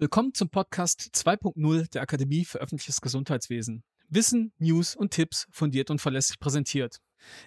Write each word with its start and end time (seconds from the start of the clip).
Willkommen 0.00 0.32
zum 0.32 0.48
Podcast 0.48 1.10
2.0 1.12 1.90
der 1.90 2.02
Akademie 2.02 2.44
für 2.44 2.60
öffentliches 2.60 3.00
Gesundheitswesen. 3.00 3.82
Wissen, 4.08 4.52
News 4.60 4.94
und 4.94 5.10
Tipps 5.10 5.48
fundiert 5.50 5.90
und 5.90 6.00
verlässlich 6.00 6.38
präsentiert. 6.38 7.00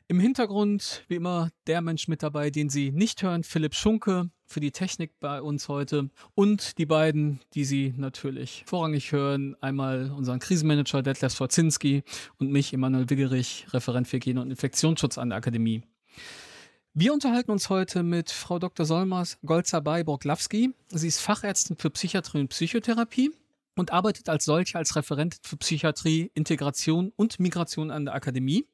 Im 0.09 0.19
Hintergrund, 0.19 1.05
wie 1.07 1.15
immer, 1.15 1.51
der 1.65 1.79
Mensch 1.79 2.09
mit 2.09 2.23
dabei, 2.23 2.49
den 2.49 2.67
Sie 2.67 2.91
nicht 2.91 3.23
hören, 3.23 3.45
Philipp 3.45 3.73
Schunke 3.73 4.31
für 4.45 4.59
die 4.59 4.73
Technik 4.73 5.17
bei 5.21 5.41
uns 5.41 5.69
heute 5.69 6.09
und 6.35 6.77
die 6.77 6.85
beiden, 6.85 7.39
die 7.53 7.63
Sie 7.63 7.93
natürlich 7.95 8.63
vorrangig 8.65 9.13
hören, 9.13 9.55
einmal 9.61 10.11
unseren 10.11 10.39
Krisenmanager 10.39 11.03
Detlef 11.03 11.33
Schwarzinski 11.33 12.03
und 12.37 12.51
mich, 12.51 12.73
Emanuel 12.73 13.09
Wiggerich, 13.09 13.67
Referent 13.71 14.09
für 14.09 14.17
Hygiene 14.17 14.41
und 14.41 14.51
Infektionsschutz 14.51 15.17
an 15.17 15.29
der 15.29 15.37
Akademie. 15.37 15.83
Wir 16.93 17.13
unterhalten 17.13 17.51
uns 17.51 17.69
heute 17.69 18.03
mit 18.03 18.31
Frau 18.31 18.59
Dr. 18.59 18.85
Solmers 18.85 19.39
Golzer-Beiborg-Lawski. 19.45 20.73
Sie 20.89 21.07
ist 21.07 21.21
Fachärztin 21.21 21.77
für 21.77 21.89
Psychiatrie 21.89 22.41
und 22.41 22.49
Psychotherapie 22.49 23.31
und 23.77 23.93
arbeitet 23.93 24.27
als 24.27 24.43
solche 24.43 24.77
als 24.77 24.97
Referentin 24.97 25.39
für 25.41 25.55
Psychiatrie, 25.55 26.31
Integration 26.33 27.13
und 27.15 27.39
Migration 27.39 27.91
an 27.91 28.03
der 28.03 28.13
Akademie. 28.13 28.67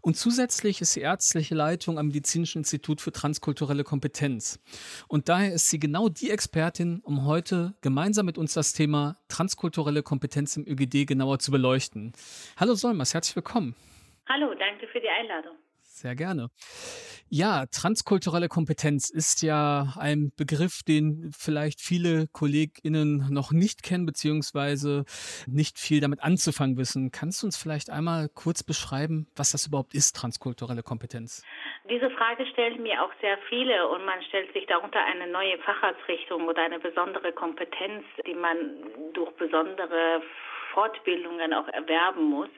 Und 0.00 0.16
zusätzlich 0.16 0.80
ist 0.80 0.94
sie 0.94 1.02
ärztliche 1.02 1.54
Leitung 1.54 1.96
am 1.96 2.08
Medizinischen 2.08 2.58
Institut 2.58 3.00
für 3.00 3.12
transkulturelle 3.12 3.84
Kompetenz. 3.84 4.58
Und 5.06 5.28
daher 5.28 5.52
ist 5.52 5.70
sie 5.70 5.78
genau 5.78 6.08
die 6.08 6.30
Expertin, 6.30 7.02
um 7.04 7.24
heute 7.24 7.74
gemeinsam 7.82 8.26
mit 8.26 8.36
uns 8.36 8.54
das 8.54 8.72
Thema 8.72 9.14
transkulturelle 9.28 10.02
Kompetenz 10.02 10.56
im 10.56 10.66
ÖGD 10.66 11.06
genauer 11.06 11.38
zu 11.38 11.52
beleuchten. 11.52 12.14
Hallo 12.56 12.74
Solmers, 12.74 13.14
herzlich 13.14 13.36
willkommen. 13.36 13.76
Hallo, 14.28 14.52
danke 14.58 14.88
für 14.88 15.00
die 15.00 15.08
Einladung. 15.08 15.54
Sehr 15.94 16.16
gerne. 16.16 16.48
Ja, 17.30 17.66
transkulturelle 17.70 18.48
Kompetenz 18.48 19.10
ist 19.10 19.42
ja 19.42 19.94
ein 19.96 20.32
Begriff, 20.36 20.82
den 20.82 21.30
vielleicht 21.30 21.80
viele 21.80 22.26
KollegInnen 22.32 23.28
noch 23.30 23.52
nicht 23.52 23.84
kennen, 23.84 24.04
beziehungsweise 24.04 25.04
nicht 25.46 25.78
viel 25.78 26.00
damit 26.00 26.20
anzufangen 26.20 26.76
wissen. 26.78 27.12
Kannst 27.12 27.42
du 27.42 27.46
uns 27.46 27.56
vielleicht 27.56 27.90
einmal 27.90 28.28
kurz 28.28 28.64
beschreiben, 28.64 29.28
was 29.36 29.52
das 29.52 29.68
überhaupt 29.68 29.94
ist, 29.94 30.16
transkulturelle 30.16 30.82
Kompetenz? 30.82 31.44
Diese 31.88 32.10
Frage 32.10 32.44
stellen 32.46 32.82
mir 32.82 33.00
auch 33.00 33.12
sehr 33.20 33.38
viele 33.48 33.86
und 33.88 34.04
man 34.04 34.20
stellt 34.24 34.52
sich 34.52 34.66
darunter 34.66 34.98
eine 34.98 35.30
neue 35.30 35.58
Facharztrichtung 35.58 36.48
oder 36.48 36.64
eine 36.64 36.80
besondere 36.80 37.30
Kompetenz, 37.32 38.02
die 38.26 38.34
man 38.34 38.56
durch 39.12 39.30
besondere 39.36 40.22
Fortbildungen 40.72 41.54
auch 41.54 41.68
erwerben 41.68 42.24
muss. 42.24 42.50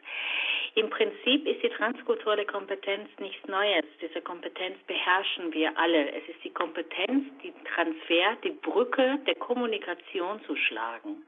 Im 0.77 0.91
Prinzip 0.91 1.46
ist 1.46 1.62
die 1.62 1.70
transkulturelle 1.70 2.44
Kompetenz 2.44 3.08
nichts 3.19 3.48
Neues. 3.48 3.86
Diese 4.02 4.20
Kompetenz 4.20 4.77
beherrschen 4.86 5.50
wir 5.55 5.77
alle. 5.78 6.12
Es 6.12 6.28
ist 6.28 6.44
die 6.44 6.52
Kompetenz, 6.52 7.24
die 7.42 7.55
Transfer, 7.74 8.36
die 8.44 8.50
Brücke 8.50 9.18
der 9.27 9.36
Kommunikation 9.36 10.38
zu 10.44 10.55
schlagen. 10.55 11.24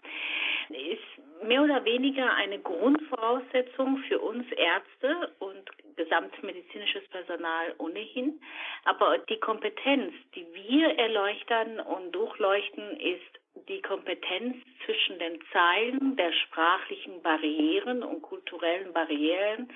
Ist 0.68 1.46
mehr 1.46 1.62
oder 1.62 1.82
weniger 1.86 2.30
eine 2.34 2.58
Grundvoraussetzung 2.58 3.96
für 4.06 4.18
uns 4.18 4.44
Ärzte 4.52 5.32
und 5.38 5.64
gesamtmedizinisches 5.96 7.08
Personal 7.08 7.74
ohnehin. 7.78 8.38
Aber 8.84 9.16
die 9.30 9.40
Kompetenz, 9.40 10.12
die 10.34 10.46
wir 10.52 10.90
erleuchten 10.98 11.80
und 11.80 12.12
durchleuchten, 12.12 13.00
ist 13.00 13.40
die 13.68 13.82
Kompetenz 13.82 14.56
zwischen 14.84 15.18
den 15.18 15.38
Zeilen 15.52 16.16
der 16.16 16.32
sprachlichen 16.32 17.22
Barrieren 17.22 18.02
und 18.02 18.22
kulturellen 18.22 18.92
Barrieren 18.92 19.68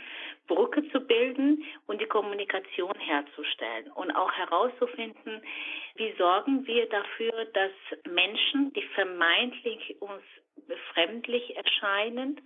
Brücke 0.47 0.83
zu 0.91 1.01
bilden 1.01 1.65
und 1.87 2.01
die 2.01 2.07
Kommunikation 2.07 2.95
herzustellen 2.99 3.91
und 3.95 4.11
auch 4.13 4.33
herauszufinden, 4.33 5.43
wie 5.97 6.15
sorgen 6.19 6.67
wir 6.67 6.89
dafür, 6.89 7.45
dass 7.53 7.73
Menschen, 8.11 8.73
die 8.73 8.83
vermeintlich 8.95 10.01
uns 10.01 10.23
befremdlich 10.67 11.57
erscheinen, 11.57 12.41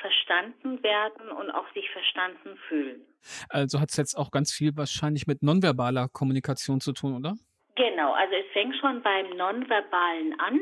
verstanden 0.00 0.82
werden 0.82 1.28
und 1.30 1.50
auch 1.50 1.72
sich 1.72 1.88
verstanden 1.90 2.58
fühlen. 2.68 3.02
Also 3.48 3.80
hat 3.80 3.90
es 3.90 3.96
jetzt 3.96 4.14
auch 4.14 4.30
ganz 4.30 4.52
viel 4.52 4.76
wahrscheinlich 4.76 5.26
mit 5.26 5.42
nonverbaler 5.42 6.08
Kommunikation 6.08 6.80
zu 6.80 6.92
tun, 6.92 7.16
oder? 7.16 7.34
Genau, 7.76 8.12
also 8.14 8.34
es 8.34 8.46
fängt 8.52 8.74
schon 8.76 9.02
beim 9.02 9.28
Nonverbalen 9.36 10.40
an. 10.40 10.60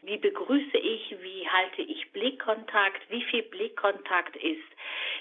Wie 0.00 0.16
begrüße 0.16 0.78
ich, 0.78 1.14
wie 1.20 1.46
halte 1.46 1.82
ich 1.82 2.10
Blickkontakt, 2.12 3.02
wie 3.10 3.22
viel 3.24 3.42
Blickkontakt 3.42 4.34
ist 4.36 4.62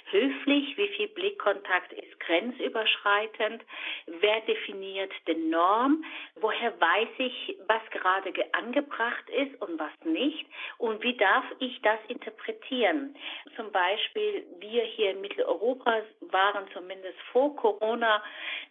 höflich, 0.10 0.78
wie 0.78 0.88
viel 0.90 1.08
Blickkontakt 1.10 1.92
ist 1.94 2.20
grenzüberschreitend, 2.22 3.62
wer 4.06 4.42
definiert 4.42 5.12
die 5.28 5.36
Norm, 5.36 6.04
woher 6.36 6.80
weiß 6.80 7.10
ich, 7.18 7.58
was 7.68 7.82
gerade 7.92 8.32
angebracht 8.54 9.30
ist 9.30 9.62
und 9.62 9.80
was 9.80 9.92
nicht 10.06 10.46
und 10.78 11.04
wie 11.04 11.18
darf 11.18 11.46
ich 11.60 11.82
das 11.82 12.00
interpretieren. 12.08 13.16
Zum 13.56 13.72
Beispiel 13.72 14.46
wir 14.60 14.84
hier 14.84 15.12
in 15.12 15.22
Mitteleuropa 15.22 16.04
waren 16.22 16.66
zumindest 16.74 17.20
vor 17.32 17.56
Corona 17.56 18.24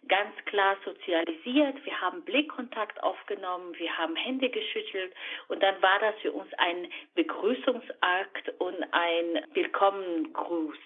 ganz 0.07 0.33
klar 0.45 0.77
sozialisiert. 0.85 1.83
Wir 1.85 1.99
haben 2.01 2.23
Blickkontakt 2.23 2.62
aufgenommen, 3.01 3.73
wir 3.77 3.97
haben 3.97 4.15
Hände 4.15 4.49
geschüttelt 4.49 5.13
und 5.47 5.61
dann 5.61 5.81
war 5.81 5.99
das 5.99 6.15
für 6.21 6.31
uns 6.31 6.51
ein 6.57 6.87
Begrüßungsakt 7.15 8.53
und 8.59 8.83
ein 8.91 9.45
Willkommengruß. 9.53 10.77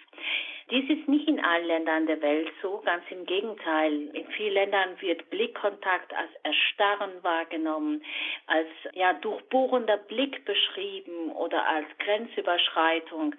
Dies 0.69 0.89
ist 0.89 1.07
nicht 1.07 1.29
in 1.29 1.39
allen 1.39 1.65
Ländern 1.65 2.07
der 2.07 2.21
Welt 2.21 2.51
so, 2.61 2.81
ganz 2.83 3.05
im 3.09 3.25
Gegenteil. 3.25 4.09
In 4.13 4.27
vielen 4.31 4.53
Ländern 4.53 4.99
wird 4.99 5.29
Blickkontakt 5.29 6.13
als 6.13 6.29
Erstarren 6.43 7.23
wahrgenommen, 7.23 8.03
als 8.47 8.67
ja 8.91 9.13
durchbohrender 9.13 9.95
Blick 9.95 10.44
beschrieben 10.44 11.31
oder 11.31 11.65
als 11.65 11.88
Grenzüberschreitung. 11.99 13.33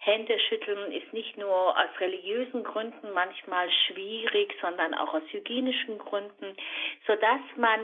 Händeschütteln 0.00 0.92
ist 0.92 1.12
nicht 1.12 1.36
nur 1.36 1.76
aus 1.76 1.98
religiösen 1.98 2.62
Gründen 2.62 3.12
manchmal 3.12 3.68
schwierig, 3.88 4.54
sondern 4.60 4.94
auch 4.94 5.14
aus 5.14 5.22
hygienischen 5.32 5.98
Gründen, 5.98 6.56
sodass 7.08 7.40
man 7.56 7.77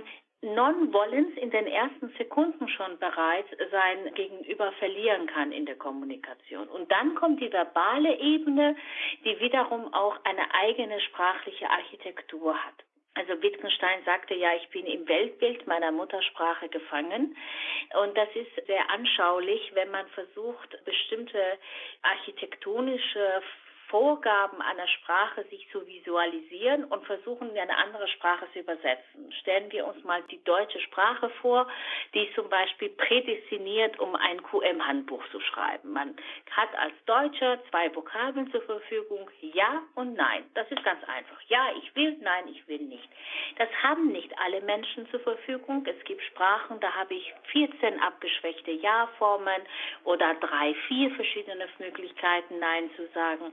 Non-Wollens 0.44 1.36
in 1.38 1.50
den 1.50 1.66
ersten 1.66 2.10
Sekunden 2.18 2.68
schon 2.68 2.98
bereits 2.98 3.48
sein 3.70 4.12
Gegenüber 4.14 4.72
verlieren 4.72 5.26
kann 5.26 5.52
in 5.52 5.64
der 5.64 5.76
Kommunikation. 5.76 6.68
Und 6.68 6.92
dann 6.92 7.14
kommt 7.14 7.40
die 7.40 7.50
verbale 7.50 8.18
Ebene, 8.18 8.76
die 9.24 9.40
wiederum 9.40 9.92
auch 9.94 10.18
eine 10.24 10.54
eigene 10.54 11.00
sprachliche 11.00 11.70
Architektur 11.70 12.54
hat. 12.62 12.74
Also 13.14 13.40
Wittgenstein 13.40 14.02
sagte 14.04 14.34
ja, 14.34 14.54
ich 14.56 14.68
bin 14.70 14.86
im 14.86 15.08
Weltbild 15.08 15.66
meiner 15.66 15.92
Muttersprache 15.92 16.68
gefangen. 16.68 17.36
Und 18.02 18.16
das 18.18 18.28
ist 18.34 18.66
sehr 18.66 18.90
anschaulich, 18.90 19.70
wenn 19.74 19.90
man 19.90 20.06
versucht, 20.08 20.84
bestimmte 20.84 21.40
architektonische 22.02 23.42
Vorgaben 23.88 24.60
einer 24.62 24.88
Sprache 24.88 25.44
sich 25.50 25.68
zu 25.70 25.86
visualisieren 25.86 26.84
und 26.84 27.04
versuchen, 27.06 27.50
eine 27.56 27.76
andere 27.76 28.08
Sprache 28.08 28.46
zu 28.52 28.60
übersetzen. 28.60 29.32
Stellen 29.40 29.70
wir 29.70 29.86
uns 29.86 30.02
mal 30.04 30.22
die 30.30 30.42
deutsche 30.44 30.80
Sprache 30.80 31.30
vor, 31.40 31.66
die 32.14 32.30
zum 32.34 32.48
Beispiel 32.48 32.90
prädestiniert, 32.90 33.98
um 33.98 34.14
ein 34.14 34.42
QM-Handbuch 34.42 35.22
zu 35.30 35.40
schreiben. 35.40 35.92
Man 35.92 36.16
hat 36.50 36.68
als 36.76 36.94
Deutscher 37.06 37.62
zwei 37.70 37.94
Vokabeln 37.94 38.50
zur 38.50 38.62
Verfügung, 38.62 39.30
Ja 39.40 39.82
und 39.94 40.14
Nein. 40.14 40.44
Das 40.54 40.70
ist 40.70 40.82
ganz 40.84 41.02
einfach. 41.04 41.40
Ja, 41.48 41.68
ich 41.76 41.94
will, 41.94 42.16
nein, 42.20 42.48
ich 42.48 42.66
will 42.68 42.80
nicht. 42.80 43.08
Das 43.56 43.68
haben 43.82 44.08
nicht 44.08 44.30
alle 44.38 44.60
Menschen 44.62 45.08
zur 45.10 45.20
Verfügung. 45.20 45.86
Es 45.86 46.04
gibt 46.04 46.22
Sprachen, 46.22 46.80
da 46.80 46.92
habe 46.94 47.14
ich 47.14 47.32
14 47.52 48.00
abgeschwächte 48.00 48.70
Ja-Formen 48.70 49.62
oder 50.04 50.34
drei, 50.34 50.74
vier 50.88 51.10
verschiedene 51.12 51.68
Möglichkeiten, 51.78 52.58
Nein 52.58 52.90
zu 52.96 53.06
sagen. 53.14 53.52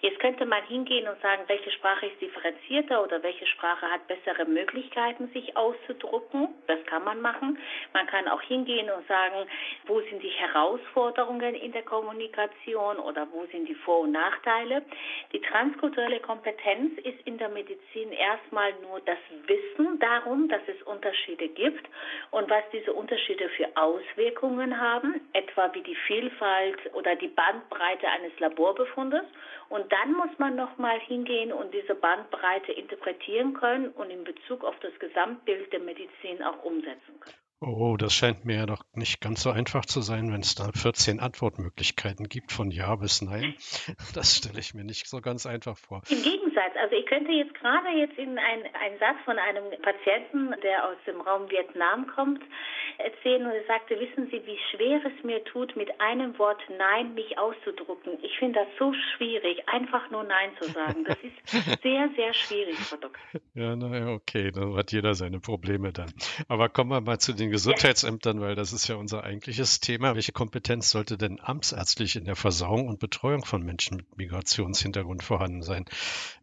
Jetzt 0.00 0.18
könnte 0.18 0.46
man 0.46 0.64
hingehen 0.64 1.06
und 1.06 1.20
sagen, 1.20 1.42
welche 1.46 1.70
Sprache 1.70 2.06
ist 2.06 2.20
differenzierter 2.20 3.02
oder 3.02 3.22
welche 3.22 3.46
Sprache 3.46 3.86
hat 3.90 4.06
bessere 4.08 4.44
Möglichkeiten, 4.46 5.28
sich 5.32 5.56
auszudrucken. 5.56 6.48
Das 6.66 6.84
kann 6.86 7.04
man 7.04 7.20
machen. 7.20 7.58
Man 7.92 8.06
kann 8.06 8.26
auch 8.28 8.42
hingehen 8.42 8.90
und 8.90 9.06
sagen, 9.06 9.46
wo 9.86 10.00
sind 10.00 10.22
die 10.22 10.28
Herausforderungen 10.28 11.54
in 11.54 11.72
der 11.72 11.82
Kommunikation 11.82 12.96
oder 12.98 13.28
wo 13.30 13.46
sind 13.46 13.68
die 13.68 13.74
Vor- 13.74 14.00
und 14.00 14.12
Nachteile. 14.12 14.82
Die 15.32 15.40
transkulturelle 15.40 16.20
Kompetenz 16.20 16.98
ist 16.98 17.20
in 17.24 17.38
der 17.38 17.48
Medizin 17.48 18.12
erstmal 18.12 18.72
nur 18.82 19.00
das 19.00 19.18
Wissen 19.46 19.98
darum, 20.00 20.48
dass 20.48 20.62
es 20.66 20.82
Unterschiede 20.82 21.48
gibt 21.48 21.88
und 22.30 22.50
was 22.50 22.64
diese 22.72 22.92
Unterschiede 22.92 23.48
für 23.50 23.68
Auswirkungen 23.76 24.80
haben, 24.80 25.20
etwa 25.32 25.72
wie 25.74 25.82
die 25.82 25.96
Vielfalt 26.06 26.92
oder 26.94 27.14
die 27.16 27.28
Bandbreite 27.28 28.08
eines 28.08 28.38
Laborbefundes 28.38 29.24
und 29.72 29.90
dann 29.90 30.12
muss 30.12 30.38
man 30.38 30.54
nochmal 30.54 31.00
hingehen 31.00 31.50
und 31.50 31.72
diese 31.72 31.94
Bandbreite 31.94 32.72
interpretieren 32.72 33.54
können 33.54 33.88
und 33.88 34.10
in 34.10 34.22
Bezug 34.22 34.64
auf 34.64 34.74
das 34.80 34.92
Gesamtbild 34.98 35.72
der 35.72 35.80
Medizin 35.80 36.42
auch 36.42 36.62
umsetzen 36.62 37.18
können. 37.20 37.36
Oh, 37.64 37.96
das 37.96 38.12
scheint 38.12 38.44
mir 38.44 38.56
ja 38.56 38.66
doch 38.66 38.82
nicht 38.92 39.20
ganz 39.20 39.44
so 39.44 39.50
einfach 39.50 39.86
zu 39.86 40.00
sein, 40.02 40.32
wenn 40.32 40.40
es 40.40 40.56
da 40.56 40.72
14 40.74 41.20
Antwortmöglichkeiten 41.20 42.28
gibt, 42.28 42.50
von 42.52 42.70
Ja 42.70 42.96
bis 42.96 43.22
Nein. 43.22 43.54
Das 44.14 44.36
stelle 44.36 44.58
ich 44.58 44.74
mir 44.74 44.84
nicht 44.84 45.08
so 45.08 45.20
ganz 45.20 45.46
einfach 45.46 45.78
vor. 45.78 46.02
Im 46.10 46.22
Gegensatz, 46.22 46.74
also 46.76 46.96
ich 46.96 47.06
könnte 47.06 47.32
jetzt 47.32 47.54
gerade 47.54 47.88
jetzt 47.96 48.18
in 48.18 48.36
einen 48.38 48.98
Satz 48.98 49.16
von 49.24 49.38
einem 49.38 49.70
Patienten, 49.80 50.54
der 50.62 50.86
aus 50.86 50.96
dem 51.06 51.20
Raum 51.20 51.48
Vietnam 51.50 52.08
kommt, 52.08 52.42
erzählen 52.98 53.44
und 53.44 53.52
er 53.52 53.64
sagte, 53.66 53.98
wissen 53.98 54.28
Sie, 54.30 54.40
wie 54.46 54.58
schwer 54.70 55.00
es 55.04 55.24
mir 55.24 55.42
tut, 55.44 55.76
mit 55.76 56.00
einem 56.00 56.38
Wort 56.38 56.60
Nein 56.78 57.14
mich 57.14 57.38
auszudrucken. 57.38 58.18
Ich 58.22 58.38
finde 58.38 58.60
das 58.60 58.68
so 58.78 58.92
schwierig, 59.16 59.68
einfach 59.68 60.10
nur 60.10 60.24
Nein 60.24 60.50
zu 60.60 60.68
sagen. 60.70 61.04
Das 61.04 61.16
ist 61.22 61.82
sehr, 61.82 62.08
sehr 62.16 62.34
schwierig, 62.34 62.76
Frau 62.76 62.96
Doktor. 62.96 63.20
Ja, 63.54 63.76
naja, 63.76 64.08
okay, 64.08 64.50
da 64.50 64.74
hat 64.74 64.92
jeder 64.92 65.14
seine 65.14 65.40
Probleme 65.40 65.92
dann. 65.92 66.12
Aber 66.48 66.68
kommen 66.68 66.90
wir 66.90 67.00
mal 67.00 67.18
zu 67.18 67.32
den 67.32 67.50
Gesundheitsämtern, 67.50 68.40
weil 68.40 68.54
das 68.54 68.72
ist 68.72 68.88
ja 68.88 68.96
unser 68.96 69.24
eigentliches 69.24 69.80
Thema. 69.80 70.14
Welche 70.14 70.32
Kompetenz 70.32 70.90
sollte 70.90 71.18
denn 71.18 71.40
amtsärztlich 71.42 72.16
in 72.16 72.24
der 72.24 72.36
Versorgung 72.36 72.88
und 72.88 72.98
Betreuung 72.98 73.44
von 73.44 73.62
Menschen 73.62 73.98
mit 73.98 74.16
Migrationshintergrund 74.16 75.22
vorhanden 75.22 75.62
sein? 75.62 75.84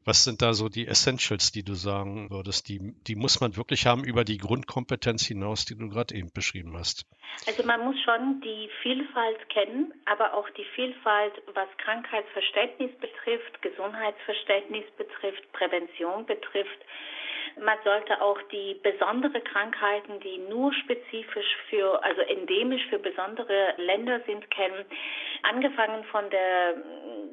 Was 0.06 0.24
sind 0.24 0.42
da 0.42 0.54
so 0.54 0.69
die 0.69 0.88
Essentials, 0.88 1.51
die 1.51 1.63
du 1.63 1.75
sagen 1.75 2.30
würdest? 2.30 2.68
Die, 2.68 2.94
die 3.07 3.16
muss 3.16 3.40
man 3.42 3.56
wirklich 3.56 3.86
haben 3.86 4.04
über 4.04 4.24
die 4.24 4.38
Grundkompetenz 4.38 5.25
hinaus, 5.25 5.66
die 5.66 5.75
du 5.75 5.90
gerade 5.90 6.16
eben 6.16 6.31
beschrieben 6.34 6.49
hast. 6.78 7.06
Also 7.48 7.63
man 7.63 7.84
muss 7.86 7.96
schon 8.01 8.42
die 8.42 8.69
Vielfalt 8.81 9.50
kennen, 9.50 9.94
aber 10.06 10.34
auch 10.34 10.50
die 10.51 10.66
Vielfalt, 10.75 11.34
was 11.54 11.68
Krankheitsverständnis 11.78 12.92
betrifft, 13.00 13.62
Gesundheitsverständnis 13.62 14.86
betrifft, 14.98 15.51
Prävention 15.54 16.25
betrifft. 16.25 16.80
Man 17.57 17.78
sollte 17.84 18.22
auch 18.22 18.42
die 18.51 18.80
besondere 18.84 19.42
Krankheiten, 19.42 20.19
die 20.19 20.38
nur 20.50 20.74
spezifisch 20.74 21.57
für, 21.69 22.04
also 22.04 22.22
endemisch 22.22 22.86
für 22.90 23.00
besondere 23.00 23.74
Länder 23.78 24.19
sind, 24.25 24.50
kennen. 24.51 24.86
Angefangen 25.44 26.04
von 26.06 26.30
der 26.30 26.75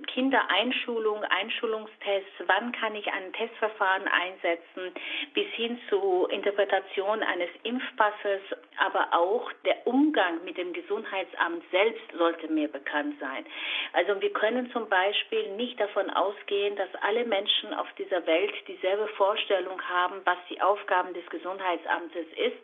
Kindereinschulung, 0.06 1.22
Einschulungstests, 1.24 2.32
wann 2.46 2.72
kann 2.72 2.94
ich 2.94 3.06
ein 3.12 3.32
Testverfahren 3.32 4.08
einsetzen, 4.08 4.94
bis 5.34 5.46
hin 5.48 5.78
zu 5.88 6.26
Interpretation 6.30 7.22
eines 7.22 7.50
Impfpasses, 7.64 8.40
aber 8.78 9.08
auch 9.12 9.52
der 9.64 9.86
Umgang 9.86 10.44
mit 10.44 10.56
dem 10.56 10.72
Gesundheitsamt 10.72 11.64
selbst 11.70 12.04
sollte 12.16 12.48
mir 12.48 12.68
bekannt 12.68 13.16
sein. 13.20 13.44
Also 13.92 14.20
wir 14.20 14.32
können 14.32 14.70
zum 14.70 14.88
Beispiel 14.88 15.50
nicht 15.56 15.78
davon 15.80 16.10
ausgehen, 16.10 16.76
dass 16.76 16.88
alle 17.02 17.24
Menschen 17.24 17.74
auf 17.74 17.88
dieser 17.98 18.26
Welt 18.26 18.54
dieselbe 18.68 19.08
Vorstellung 19.08 19.80
haben, 19.82 20.05
was 20.24 20.38
die 20.48 20.60
Aufgaben 20.60 21.14
des 21.14 21.26
Gesundheitsamtes 21.30 22.26
ist 22.36 22.56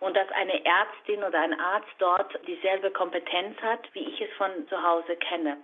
und 0.00 0.16
dass 0.16 0.28
eine 0.30 0.64
Ärztin 0.64 1.22
oder 1.22 1.40
ein 1.40 1.58
Arzt 1.58 1.94
dort 1.98 2.38
dieselbe 2.46 2.90
Kompetenz 2.90 3.60
hat, 3.62 3.88
wie 3.94 4.08
ich 4.08 4.20
es 4.20 4.32
von 4.36 4.50
zu 4.68 4.82
Hause 4.82 5.16
kenne. 5.16 5.58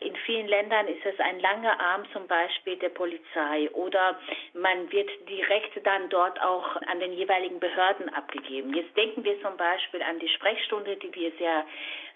In 0.00 0.16
vielen 0.24 0.48
Ländern 0.48 0.88
ist 0.88 1.04
es 1.04 1.18
ein 1.20 1.40
langer 1.40 1.78
Arm 1.78 2.04
zum 2.12 2.26
Beispiel 2.26 2.76
der 2.76 2.88
Polizei 2.88 3.70
oder 3.72 4.18
man 4.54 4.90
wird 4.90 5.10
direkt 5.28 5.86
dann 5.86 6.08
dort 6.08 6.40
auch 6.40 6.76
an 6.86 7.00
den 7.00 7.12
jeweiligen 7.12 7.60
Behörden 7.60 8.08
abgegeben. 8.14 8.72
Jetzt 8.74 8.96
denken 8.96 9.24
wir 9.24 9.40
zum 9.42 9.56
Beispiel 9.56 10.02
an 10.02 10.18
die 10.18 10.28
Sprechstunde, 10.28 10.96
die 10.96 11.14
wir 11.14 11.32
sehr 11.32 11.66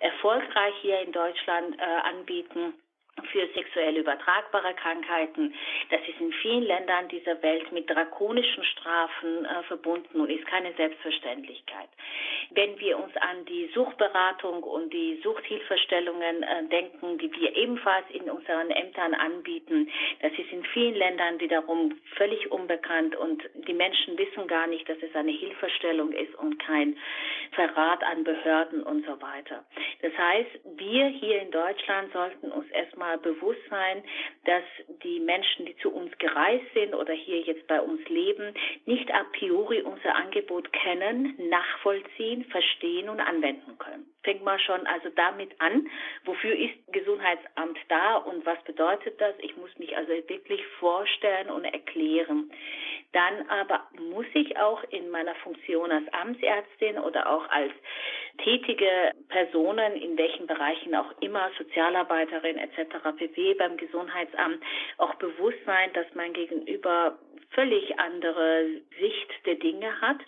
erfolgreich 0.01 0.75
hier 0.81 1.01
in 1.01 1.12
Deutschland 1.12 1.79
äh, 1.79 1.83
anbieten 1.83 2.75
für 3.31 3.47
sexuell 3.55 3.97
übertragbare 3.97 4.75
Krankheiten. 4.75 5.55
Das 5.91 6.01
ist 6.09 6.21
in 6.21 6.33
vielen 6.33 6.65
Ländern 6.65 7.09
dieser 7.09 7.41
Welt 7.43 7.71
mit 7.73 7.89
drakonischen 7.89 8.65
Strafen 8.65 9.45
äh, 9.45 9.63
verbunden 9.65 10.21
und 10.21 10.31
ist 10.31 10.47
keine 10.47 10.73
Selbstverständlichkeit. 10.75 11.89
Wenn 12.51 12.79
wir 12.79 12.99
uns 12.99 13.17
an 13.17 13.45
die 13.47 13.71
Suchtberatung 13.75 14.63
und 14.63 14.93
die 14.93 15.21
Suchthilfestellungen 15.23 16.43
äh, 16.43 16.65
denken, 16.65 17.19
die 17.19 17.33
wir 17.33 17.55
ebenfalls 17.57 18.05
in 18.11 18.29
unseren 18.29 18.71
Ämtern 18.71 19.15
anbieten, 19.15 19.91
das 20.21 20.33
ist 20.33 20.53
in 20.53 20.65
vielen 20.65 20.95
Ländern 20.95 21.39
wiederum 21.39 21.97
völlig 22.17 22.51
unbekannt 22.51 23.17
und 23.17 23.43
die 23.69 23.75
Menschen 23.75 24.19
wissen 24.19 24.47
gar 24.49 24.67
nicht, 24.67 24.89
dass 24.89 24.99
es 25.03 25.15
eine 25.15 25.33
Hilfestellung 25.33 26.13
ist 26.13 26.35
und 26.37 26.59
kein 26.59 26.97
Verrat 27.53 28.03
an 28.03 28.25
Behörden 28.25 28.83
und 28.83 29.07
so 29.07 29.21
weiter. 29.23 29.65
Das 30.03 30.13
heißt, 30.17 30.51
wir 30.77 31.07
hier 31.07 31.43
in 31.43 31.51
Deutschland 31.51 32.13
sollten 32.13 32.51
uns 32.51 32.69
erstmal 32.71 33.04
mal 33.05 33.19
bewusst 33.19 33.61
sein, 33.69 34.03
dass 34.45 34.65
die 35.03 35.21
Menschen, 35.21 35.67
die 35.67 35.77
zu 35.77 35.91
uns 35.93 36.17
gereist 36.19 36.65
sind 36.73 36.95
oder 36.95 37.12
hier 37.12 37.41
jetzt 37.41 37.67
bei 37.67 37.79
uns 37.81 38.01
leben, 38.09 38.55
nicht 38.87 39.12
a 39.12 39.25
priori 39.37 39.83
unser 39.83 40.15
Angebot 40.15 40.73
kennen, 40.73 41.35
nachvollziehen, 41.51 42.45
verstehen 42.47 43.11
und 43.11 43.21
anwenden 43.21 43.77
können. 43.79 44.06
Fängt 44.23 44.43
mal 44.43 44.59
schon 44.59 44.87
also 44.87 45.11
damit 45.17 45.51
an, 45.61 45.87
wofür 46.25 46.56
ist 46.56 46.75
Gesundheitsamt 46.93 47.79
da 47.89 48.17
und 48.17 48.47
was 48.47 48.62
bedeutet 48.65 49.21
das? 49.21 49.35
Ich 49.41 49.55
muss 49.59 49.79
mich 49.79 49.95
also 49.95 50.11
wirklich 50.11 50.65
vorstellen 50.81 51.51
und 51.51 51.67
erklären. 51.67 52.51
Dann 53.15 53.49
aber 53.49 53.87
muss 54.11 54.27
ich 54.35 54.59
auch 54.59 54.83
in 54.91 55.09
meiner 55.09 55.37
Funktion 55.37 55.91
als 55.93 56.05
Amtsärztin 56.13 56.99
oder 56.99 57.31
auch 57.31 57.49
als 57.49 57.73
tätige 58.39 59.13
Personen 59.29 59.95
in 59.95 60.19
welchen 60.19 60.49
Bereichen 60.49 60.97
auch 60.97 61.13
immer, 61.21 61.49
Sozialarbeiterin 61.57 62.59
etc. 62.59 63.17
pp. 63.17 63.55
beim 63.55 63.77
Gesundheitsamt 63.77 64.61
auch 64.99 65.15
bewusst 65.15 65.59
sein, 65.65 65.93
dass 65.93 66.07
mein 66.15 66.33
Gegenüber 66.33 67.17
völlig 67.51 67.99
andere 68.01 68.67
Sicht 68.99 69.47
der 69.47 69.55
Dinge 69.55 70.01
hat 70.01 70.19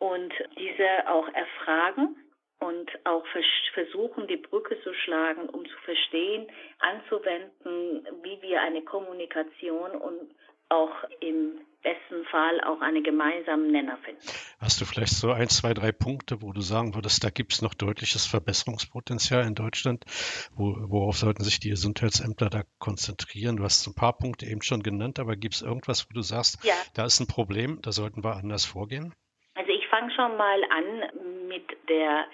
und 0.00 0.34
diese 0.58 1.08
auch 1.08 1.28
erfragen 1.32 2.16
und 2.58 2.90
auch 3.04 3.24
versuchen, 3.72 4.26
die 4.26 4.38
Brücke 4.38 4.80
zu 4.82 4.92
schlagen, 4.94 5.48
um 5.48 5.64
zu 5.64 5.76
verstehen, 5.84 6.48
anzuwenden, 6.80 8.04
wie 8.24 8.42
wir 8.42 8.62
eine 8.62 8.82
Kommunikation 8.82 9.92
und 9.92 10.34
auch 10.68 11.04
im 11.20 11.60
besten 11.86 12.24
Fall 12.24 12.60
auch 12.62 12.80
einen 12.80 13.04
gemeinsamen 13.04 13.70
Nenner 13.70 13.96
finden. 13.98 14.20
Hast 14.58 14.80
du 14.80 14.84
vielleicht 14.84 15.12
so 15.14 15.30
ein, 15.30 15.48
zwei, 15.48 15.72
drei 15.72 15.92
Punkte, 15.92 16.42
wo 16.42 16.52
du 16.52 16.60
sagen 16.60 16.96
würdest, 16.96 17.22
da 17.22 17.30
gibt 17.30 17.52
es 17.52 17.62
noch 17.62 17.74
deutliches 17.74 18.26
Verbesserungspotenzial 18.26 19.46
in 19.46 19.54
Deutschland? 19.54 20.04
Wo, 20.52 20.74
worauf 20.88 21.16
sollten 21.16 21.44
sich 21.44 21.60
die 21.60 21.70
Gesundheitsämter 21.70 22.50
da 22.50 22.62
konzentrieren? 22.80 23.56
Du 23.56 23.62
hast 23.62 23.86
ein 23.86 23.94
paar 23.94 24.18
Punkte 24.18 24.46
eben 24.46 24.62
schon 24.62 24.82
genannt, 24.82 25.20
aber 25.20 25.36
gibt 25.36 25.54
es 25.54 25.62
irgendwas, 25.62 26.08
wo 26.10 26.14
du 26.14 26.22
sagst, 26.22 26.64
ja. 26.64 26.74
da 26.94 27.04
ist 27.04 27.20
ein 27.20 27.28
Problem, 27.28 27.78
da 27.82 27.92
sollten 27.92 28.24
wir 28.24 28.34
anders 28.34 28.64
vorgehen? 28.64 29.14
Also 29.54 29.70
ich 29.70 29.86
fange 29.86 30.10
schon 30.12 30.36
mal 30.36 30.60
an 30.64 31.48
mit 31.48 31.64
der 31.88 32.26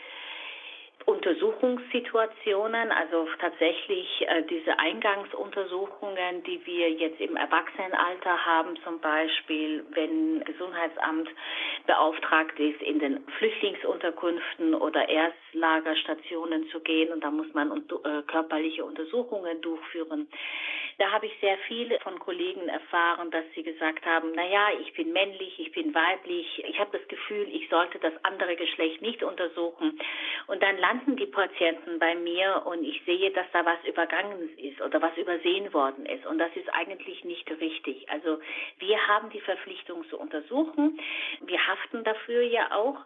Untersuchungssituationen, 1.06 2.92
also 2.92 3.26
tatsächlich 3.40 4.08
äh, 4.28 4.42
diese 4.42 4.78
Eingangsuntersuchungen, 4.78 6.42
die 6.44 6.64
wir 6.64 6.90
jetzt 6.90 7.20
im 7.20 7.36
Erwachsenenalter 7.36 8.44
haben, 8.44 8.76
zum 8.84 9.00
Beispiel, 9.00 9.84
wenn 9.90 10.44
Gesundheitsamt 10.44 11.28
beauftragt 11.86 12.58
ist, 12.58 12.80
in 12.82 12.98
den 12.98 13.26
Flüchtlingsunterkünften 13.38 14.74
oder 14.74 15.08
Erstlagerstationen 15.08 16.68
zu 16.70 16.80
gehen 16.80 17.12
und 17.12 17.22
da 17.24 17.30
muss 17.30 17.52
man 17.54 17.72
äh, 17.72 18.22
körperliche 18.22 18.84
Untersuchungen 18.84 19.60
durchführen. 19.60 20.28
Da 20.98 21.10
habe 21.10 21.26
ich 21.26 21.32
sehr 21.40 21.56
viel 21.66 21.98
von 22.00 22.18
Kollegen 22.18 22.68
erfahren, 22.68 23.30
dass 23.30 23.44
sie 23.54 23.62
gesagt 23.62 24.04
haben, 24.04 24.32
na 24.34 24.46
ja, 24.46 24.68
ich 24.80 24.92
bin 24.94 25.12
männlich, 25.12 25.58
ich 25.58 25.72
bin 25.72 25.94
weiblich, 25.94 26.62
ich 26.64 26.78
habe 26.78 26.96
das 26.96 27.08
Gefühl, 27.08 27.48
ich 27.50 27.68
sollte 27.70 27.98
das 27.98 28.12
andere 28.24 28.56
Geschlecht 28.56 29.00
nicht 29.00 29.22
untersuchen. 29.22 29.98
Und 30.46 30.62
dann 30.62 30.76
landen 30.92 31.16
die 31.16 31.26
Patienten 31.26 31.98
bei 31.98 32.14
mir 32.14 32.62
und 32.66 32.84
ich 32.84 33.02
sehe, 33.06 33.30
dass 33.30 33.46
da 33.52 33.64
was 33.64 33.82
übergangen 33.86 34.56
ist 34.58 34.80
oder 34.82 35.00
was 35.00 35.16
übersehen 35.16 35.72
worden 35.72 36.04
ist. 36.04 36.26
Und 36.26 36.38
das 36.38 36.54
ist 36.54 36.68
eigentlich 36.74 37.24
nicht 37.24 37.50
richtig. 37.50 38.10
Also 38.10 38.38
wir 38.78 39.08
haben 39.08 39.30
die 39.30 39.40
Verpflichtung 39.40 40.06
zu 40.10 40.18
untersuchen. 40.18 41.00
Wir 41.40 41.66
haften 41.66 42.04
dafür 42.04 42.42
ja 42.42 42.72
auch 42.72 42.98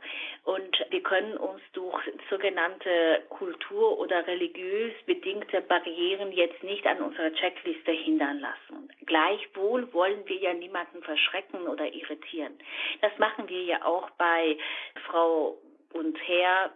und 0.45 0.85
wir 0.90 1.02
können 1.02 1.37
uns 1.37 1.62
durch 1.75 2.02
sogenannte 2.28 3.23
Kultur- 3.28 3.99
oder 3.99 4.26
religiös 4.26 4.93
bedingte 5.07 5.61
Barrieren 5.61 6.33
jetzt 6.33 6.62
nicht 6.64 6.85
an 6.87 7.00
unserer 7.00 7.33
Checkliste 7.35 7.93
hindern 7.93 8.40
lassen. 8.40 8.90
Gleichwohl 9.07 9.93
wollen 9.93 10.26
wir 10.26 10.38
ja 10.38 10.55
niemanden 10.55 11.02
verschrecken 11.02 11.69
oder 11.69 11.87
irritieren. 11.93 12.59
Das 13.00 13.16
machen 13.19 13.49
wir 13.49 13.62
ja 13.62 13.85
auch 13.85 14.11
bei 14.19 14.59
Frau 15.07 15.57
und 15.93 16.19
Herr 16.26 16.73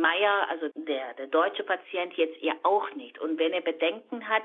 Meier, 0.00 0.48
also 0.48 0.68
der, 0.74 1.14
der 1.14 1.26
deutsche 1.26 1.62
Patient 1.62 2.14
jetzt 2.14 2.40
ja 2.42 2.54
auch 2.62 2.90
nicht. 2.94 3.18
Und 3.18 3.38
wenn 3.38 3.52
er 3.52 3.60
Bedenken 3.60 4.28
hat, 4.28 4.42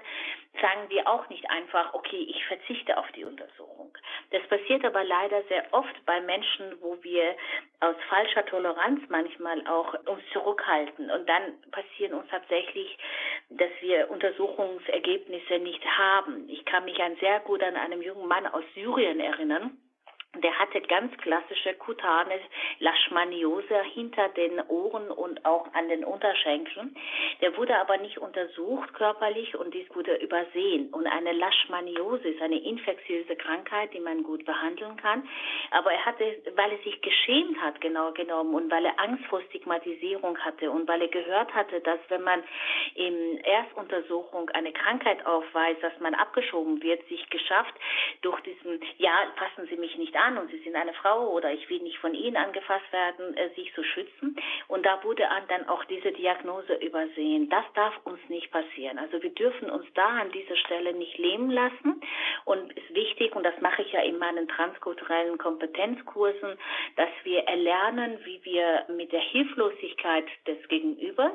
sagen 0.62 0.90
wir 0.90 1.08
auch 1.08 1.28
nicht 1.30 1.50
einfach, 1.50 1.94
okay, 1.94 2.28
ich 2.30 2.44
verzichte 2.46 2.98
auf 2.98 3.12
die 3.14 3.26
Untersuchung. 3.26 3.98
Das 4.32 4.42
passiert 4.48 4.84
aber 4.86 5.04
leider 5.04 5.44
sehr 5.44 5.66
oft 5.72 6.06
bei 6.06 6.20
Menschen, 6.22 6.76
wo 6.82 6.98
wir 7.02 7.36
aus 7.80 7.96
falscher 8.10 8.46
Toleranz 8.46 9.02
manchmal 9.10 9.66
auch 9.68 9.94
uns 10.06 10.22
zurückhalten. 10.34 11.10
Und 11.12 11.28
dann 11.30 11.62
passieren 11.72 12.14
uns 12.14 12.30
tatsächlich, 12.30 12.98
dass 13.50 13.72
wir 13.82 14.10
Untersuchungsergebnisse 14.10 15.60
nicht 15.60 15.86
haben. 15.86 16.50
Ich 16.50 16.66
kann 16.66 16.86
mich 16.86 17.02
an 17.02 17.16
sehr 17.18 17.40
gut 17.42 17.62
an 17.64 17.76
einen 17.76 18.02
jungen 18.02 18.28
Mann 18.28 18.48
aus 18.48 18.64
Syrien 18.74 19.20
erinnern, 19.20 19.78
der 20.42 20.58
hatte 20.60 20.82
ganz 20.82 21.16
klassische 21.18 21.74
kutane 21.76 22.40
Leishmaniose 22.80 23.84
hinter 23.94 24.30
den 24.30 24.62
Ohren 24.68 25.10
und 25.10 25.46
auch 25.46 25.74
an 25.74 25.90
den 25.90 26.04
Unterschenkeln. 26.04 26.96
Der 27.42 27.56
wurde 27.58 27.78
aber 27.80 27.98
nicht 27.98 28.18
untersucht 28.18 28.94
körperlich 28.94 29.56
und 29.56 29.74
dies 29.74 29.88
wurde 29.96 30.16
übersehen. 30.16 30.90
Und 30.92 31.08
eine 31.08 31.32
Leishmaniose 31.32 32.30
ist 32.30 32.42
eine 32.42 32.60
infektiöse 32.60 33.36
Krankheit, 33.36 33.94
die 33.94 34.00
man 34.00 34.24
gut 34.24 34.46
behandeln 34.46 34.98
kann. 34.98 35.28
Aber 35.72 35.92
er 35.92 36.06
hatte, 36.06 36.24
weil 36.56 36.72
er 36.72 36.84
sich 36.84 37.02
geschämt 37.02 37.60
hat, 37.62 37.80
genau 37.82 38.12
genommen, 38.12 38.56
und 38.56 38.72
weil 38.72 38.86
er 38.86 39.00
Angst 39.00 39.26
vor 39.26 39.42
Stigmatisierung 39.44 40.38
hatte 40.40 40.72
und 40.72 40.88
weil 40.88 41.02
er 41.02 41.08
gehört 41.08 41.54
hatte, 41.54 41.80
dass 41.82 42.00
wenn 42.10 42.24
man 42.24 42.44
in 42.96 43.40
Erstuntersuchung 43.44 44.50
eine 44.52 44.72
Krankheit 44.74 45.26
aufweist, 45.26 45.82
dass 45.82 45.98
man 46.00 46.16
abgeschoben 46.16 46.82
wird, 46.82 47.08
sich 47.08 47.30
geschafft, 47.30 47.74
durch 48.22 48.40
diesen, 48.42 48.82
ja, 48.98 49.12
fassen 49.38 49.68
Sie 49.70 49.78
mich 49.78 49.98
nicht 49.98 50.16
an 50.16 50.25
und 50.34 50.50
Sie 50.52 50.60
sind 50.60 50.76
eine 50.76 50.94
Frau 50.94 51.30
oder 51.30 51.52
ich 51.52 51.70
will 51.70 51.82
nicht 51.82 52.00
von 52.00 52.14
Ihnen 52.14 52.38
angefasst 52.38 52.92
werden, 52.92 53.38
äh, 53.38 53.50
sich 53.56 53.74
zu 53.74 53.84
schützen. 53.84 54.36
Und 54.68 54.86
da 54.86 55.04
wurde 55.04 55.28
dann 55.48 55.70
auch 55.70 55.84
diese 55.86 56.12
Diagnose 56.12 56.74
übersehen. 56.76 57.50
Das 57.50 57.66
darf 57.76 57.94
uns 58.06 58.20
nicht 58.30 58.52
passieren. 58.52 58.98
Also 58.98 59.22
wir 59.22 59.30
dürfen 59.30 59.70
uns 59.70 59.86
da 59.94 60.08
an 60.08 60.32
dieser 60.32 60.56
Stelle 60.58 60.94
nicht 60.94 61.18
lähmen 61.18 61.52
lassen. 61.52 62.02
Und 62.46 62.74
ist 62.74 62.94
wichtig, 62.94 63.36
und 63.36 63.44
das 63.44 63.60
mache 63.62 63.82
ich 63.82 63.92
ja 63.92 64.02
in 64.02 64.18
meinen 64.18 64.48
transkulturellen 64.48 65.38
Kompetenzkursen, 65.38 66.58
dass 66.96 67.10
wir 67.24 67.44
erlernen, 67.44 68.20
wie 68.24 68.44
wir 68.44 68.86
mit 68.90 69.12
der 69.12 69.20
Hilflosigkeit 69.20 70.26
des 70.48 70.68
Gegenübers, 70.68 71.34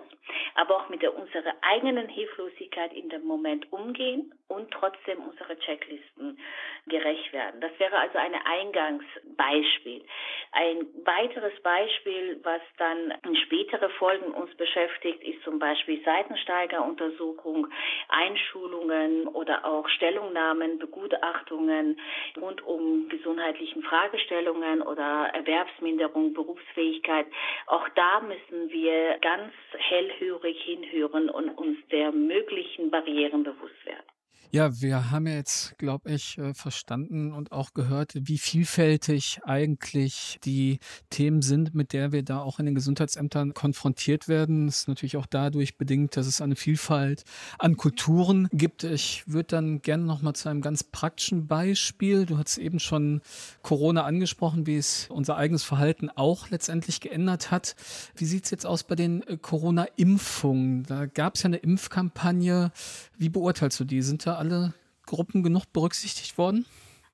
aber 0.54 0.76
auch 0.76 0.88
mit 0.88 1.02
der 1.02 1.16
unserer 1.16 1.54
eigenen 1.62 2.09
Hilflosigkeit 2.09 2.92
in 2.92 3.09
dem 3.09 3.25
Moment 3.25 3.73
umgehen 3.73 4.32
und 4.49 4.70
trotzdem 4.70 5.18
unsere 5.18 5.59
Checklisten 5.59 6.38
gerecht 6.87 7.32
werden. 7.32 7.61
Das 7.61 7.73
wäre 7.78 7.99
also 7.99 8.18
ein 8.18 8.35
Eingangsbeispiel. 8.71 10.05
Ein 10.53 10.87
weiteres 11.05 11.53
Beispiel, 11.62 12.41
was 12.43 12.61
dann 12.79 13.15
in 13.25 13.37
spätere 13.37 13.89
Folgen 13.91 14.33
uns 14.33 14.55
beschäftigt, 14.57 15.23
ist 15.23 15.43
zum 15.45 15.59
Beispiel 15.59 16.03
Seitensteigeruntersuchung, 16.05 17.69
Einschulungen 18.09 19.29
oder 19.29 19.65
auch 19.65 19.89
Stellungnahmen, 19.89 20.79
Begutachtungen 20.79 22.00
rund 22.41 22.62
um 22.67 23.09
gesundheitlichen 23.09 23.83
Fragestellungen 23.83 24.83
oder 24.83 25.31
Erwerbsminderung, 25.35 26.35
Berufsfähigkeit. 26.35 27.27
Auch 27.67 27.89
da 27.91 28.21
müssen 28.21 28.71
wir 28.71 29.19
ganz 29.21 29.53
hellhörig 29.77 30.61
hinhören 30.62 31.31
und 31.31 31.50
uns 31.50 31.79
der 31.89 32.12
möglichen 32.12 32.91
Barrieren 32.91 33.45
bewusst 33.45 33.87
werden. 33.87 34.20
Ja, 34.52 34.80
wir 34.80 35.12
haben 35.12 35.28
jetzt, 35.28 35.78
glaube 35.78 36.11
ich, 36.11 36.37
äh, 36.37 36.54
verstanden 36.54 37.32
und 37.32 37.52
auch 37.52 37.73
gehört, 37.73 38.14
wie 38.16 38.37
vielfältig 38.37 39.38
eigentlich 39.44 40.40
die 40.44 40.80
Themen 41.09 41.40
sind, 41.40 41.73
mit 41.73 41.92
der 41.92 42.11
wir 42.11 42.25
da 42.25 42.40
auch 42.40 42.59
in 42.59 42.66
den 42.66 42.75
Gesundheitsämtern 42.75 43.54
konfrontiert 43.54 44.26
werden. 44.26 44.66
Es 44.66 44.80
ist 44.80 44.88
natürlich 44.88 45.16
auch 45.16 45.26
dadurch 45.26 45.78
bedingt, 45.78 46.16
dass 46.16 46.26
es 46.26 46.40
eine 46.40 46.56
Vielfalt 46.56 47.23
an 47.61 47.76
Kulturen 47.76 48.49
gibt. 48.52 48.82
Ich 48.82 49.23
würde 49.28 49.47
dann 49.47 49.82
gerne 49.82 50.02
noch 50.02 50.20
mal 50.20 50.35
zu 50.35 50.49
einem 50.49 50.62
ganz 50.62 50.82
praktischen 50.82 51.47
Beispiel. 51.47 52.26
Du 52.26 52.37
hast 52.37 52.59
eben 52.59 52.80
schon 52.80 53.20
Corona 53.62 54.02
angesprochen, 54.02 54.66
wie 54.66 54.78
es 54.78 55.06
unser 55.11 55.37
eigenes 55.37 55.62
Verhalten 55.62 56.11
auch 56.11 56.50
letztendlich 56.50 57.00
geändert 57.00 57.52
hat. 57.52 57.76
Wie 58.16 58.25
sieht 58.25 58.47
es 58.47 58.50
jetzt 58.50 58.66
aus 58.66 58.82
bei 58.82 58.97
den 58.97 59.23
äh, 59.28 59.37
Corona-Impfungen? 59.37 60.82
Da 60.82 61.06
gab 61.06 61.37
es 61.37 61.44
ja 61.44 61.47
eine 61.47 61.59
Impfkampagne. 61.59 62.73
Wie 63.16 63.28
beurteilst 63.28 63.78
du 63.78 63.85
die? 63.85 64.02
Sind 64.02 64.26
da 64.26 64.30
alle 64.39 64.75
Gruppen 65.07 65.43
genug 65.43 65.65
berücksichtigt 65.73 66.39
worden? 66.39 66.67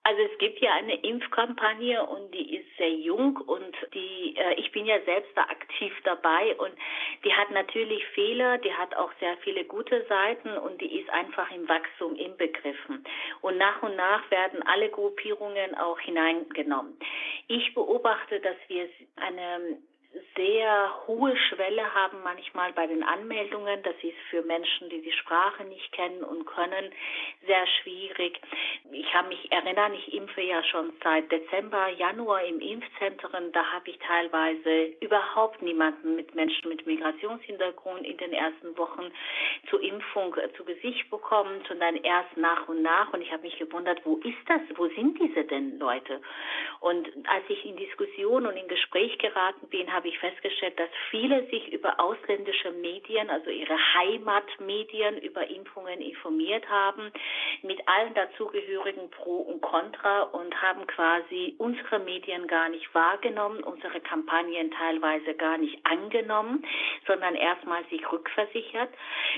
Also 0.07 0.23
es 0.23 0.39
gibt 0.39 0.61
ja 0.61 0.73
eine 0.75 0.95
Impfkampagne 1.01 2.01
und 2.07 2.33
die 2.33 2.59
ist 2.59 2.67
sehr 2.79 2.93
jung 2.93 3.39
und 3.39 3.75
die 3.93 4.37
äh, 4.37 4.55
ich 4.55 4.71
bin 4.71 4.87
ja 4.87 5.01
selbst 5.05 5.33
da 5.35 5.43
aktiv 5.43 5.93
dabei 6.05 6.55
und 6.59 6.73
die 7.25 7.33
hat 7.33 7.51
natürlich 7.51 8.07
Fehler, 8.15 8.59
die 8.59 8.73
hat 8.73 8.95
auch 8.95 9.11
sehr 9.19 9.37
viele 9.39 9.65
gute 9.65 10.07
Seiten 10.09 10.57
und 10.59 10.81
die 10.81 11.01
ist 11.01 11.11
einfach 11.11 11.51
im 11.51 11.69
Wachstum 11.69 12.15
inbegriffen. 12.15 13.05
Und 13.41 13.59
nach 13.59 13.83
und 13.83 13.97
nach 13.97 14.31
werden 14.31 14.63
alle 14.63 14.91
Gruppierungen 14.91 15.75
auch 15.75 15.99
hineingenommen. 15.99 16.97
Ich 17.49 17.75
beobachte, 17.75 18.39
dass 18.39 18.57
wir 18.69 18.89
eine 19.17 19.79
sehr 20.37 21.07
hohe 21.07 21.37
Schwelle 21.37 21.95
haben 21.95 22.19
manchmal 22.23 22.73
bei 22.73 22.87
den 22.87 23.03
Anmeldungen. 23.03 23.83
Das 23.83 23.95
ist 24.03 24.19
für 24.31 24.43
Menschen, 24.43 24.89
die 24.91 25.03
die 25.03 25.13
Sprache 25.13 25.65
nicht 25.65 25.93
kennen 25.93 26.23
und 26.23 26.47
können, 26.47 26.93
sehr 27.47 27.67
schwierig. 27.67 28.41
Ich 28.93 29.13
habe 29.15 29.29
mich 29.29 29.51
erinnern, 29.51 29.95
ich 29.95 30.13
impfe 30.15 30.43
ja 30.43 30.63
schon 30.65 30.93
seit 31.03 31.31
Dezember, 31.31 31.89
Januar 31.89 32.45
im 32.45 32.61
Impfzentren. 32.61 33.53
Da 33.53 33.65
habe 33.73 33.91
ich 33.91 33.99
teilweise 33.99 34.95
überhaupt 35.01 35.63
niemanden 35.63 36.17
mit 36.17 36.35
Menschen 36.35 36.69
mit 36.69 36.87
Migrationshintergrund 36.87 38.07
in 38.07 38.17
den 38.17 38.33
ersten 38.33 38.77
Wochen 38.77 39.13
zur 39.71 39.83
Impfung 39.83 40.35
äh, 40.37 40.53
zu 40.55 40.65
Gesicht 40.65 41.11
bekommen, 41.11 41.63
sondern 41.69 41.97
erst 41.97 42.37
nach 42.37 42.69
und 42.69 42.83
nach. 42.83 43.13
Und 43.13 43.23
ich 43.23 43.33
habe 43.33 43.43
mich 43.43 43.59
gewundert, 43.59 44.01
wo 44.05 44.17
ist 44.19 44.37
das? 44.49 44.61
Wo 44.77 44.87
sind 44.89 45.19
diese 45.21 45.45
denn 45.45 45.79
Leute? 45.79 46.21
Und 46.81 47.09
als 47.29 47.45
ich 47.49 47.65
in 47.65 47.77
Diskussion 47.77 48.47
und 48.47 48.57
in 48.57 48.69
Gespräch 48.69 49.19
geraten 49.19 49.69
bin, 49.69 49.93
habe 49.93 50.06
ich 50.07 50.19
festgestellt, 50.19 50.79
dass 50.79 50.91
viele 51.11 51.47
sich 51.47 51.73
über 51.73 51.99
ausländische 52.01 52.71
Medien, 52.73 53.31
also 53.31 53.51
ihre 53.51 53.77
Heimatmedien, 53.95 55.19
über 55.19 55.49
Impfungen 55.49 56.01
informiert 56.01 56.69
haben, 56.69 57.13
mit 57.63 57.81
allen 57.89 58.15
dazugehörigen 58.15 59.11
Pro 59.11 59.37
und 59.39 59.61
Contra 59.61 60.23
und 60.23 60.61
haben 60.63 60.87
quasi 60.87 61.55
unsere 61.59 61.99
Medien 62.01 62.47
gar 62.47 62.69
nicht 62.69 62.95
wahrgenommen, 62.95 63.63
unsere 63.63 64.01
Kampagnen 64.01 64.71
teilweise 64.71 65.35
gar 65.35 65.59
nicht 65.59 65.79
angenommen, 65.85 66.65
sondern 67.07 67.35
erstmal 67.35 67.85
sich 67.87 68.11
rückversichert 68.11 68.91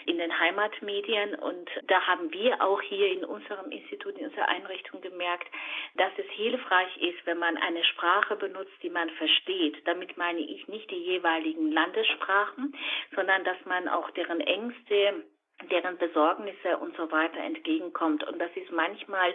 in 0.07 0.19
den 0.19 0.39
Heimatmedien. 0.39 1.35
Und 1.37 1.69
da 1.87 2.01
haben 2.07 2.33
wir 2.33 2.63
auch 2.63 2.81
hier 2.83 3.13
in 3.13 3.25
unserem 3.25 3.71
Institut, 3.71 4.17
in 4.19 4.27
unserer 4.27 4.49
Einrichtung 4.49 5.01
gemerkt, 5.01 5.49
dass 5.97 6.13
es 6.17 6.27
hilfreich 6.31 6.97
ist, 6.99 7.25
wenn 7.25 7.39
man 7.39 7.57
eine 7.57 7.85
Sprache 7.85 8.37
benutzt, 8.37 8.73
die 8.83 8.91
man 8.91 9.11
versteht. 9.11 9.77
Damit 9.87 10.17
meine 10.17 10.41
ich 10.49 10.67
nicht 10.69 10.91
die 10.91 11.03
jeweiligen 11.03 11.71
Landessprachen, 11.71 12.75
sondern 13.15 13.45
dass 13.45 13.59
man 13.67 13.89
auch 13.89 14.11
deren 14.11 14.41
Ängste 14.41 15.25
deren 15.71 15.99
Besorgnisse 15.99 16.79
und 16.81 16.97
so 16.97 17.11
weiter 17.11 17.41
entgegenkommt. 17.41 18.23
Und 18.25 18.39
das 18.39 18.51
ist 18.55 18.71
manchmal 18.71 19.35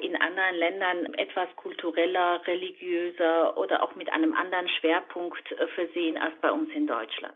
in 0.00 0.14
anderen 0.14 0.54
Ländern 0.54 1.14
etwas 1.14 1.48
kultureller, 1.56 2.40
religiöser 2.46 3.56
oder 3.56 3.82
auch 3.82 3.94
mit 3.96 4.10
einem 4.12 4.34
anderen 4.34 4.68
Schwerpunkt 4.68 5.50
äh, 5.52 5.66
versehen 5.74 6.16
als 6.16 6.34
bei 6.40 6.52
uns 6.52 6.70
in 6.70 6.86
Deutschland. 6.86 7.34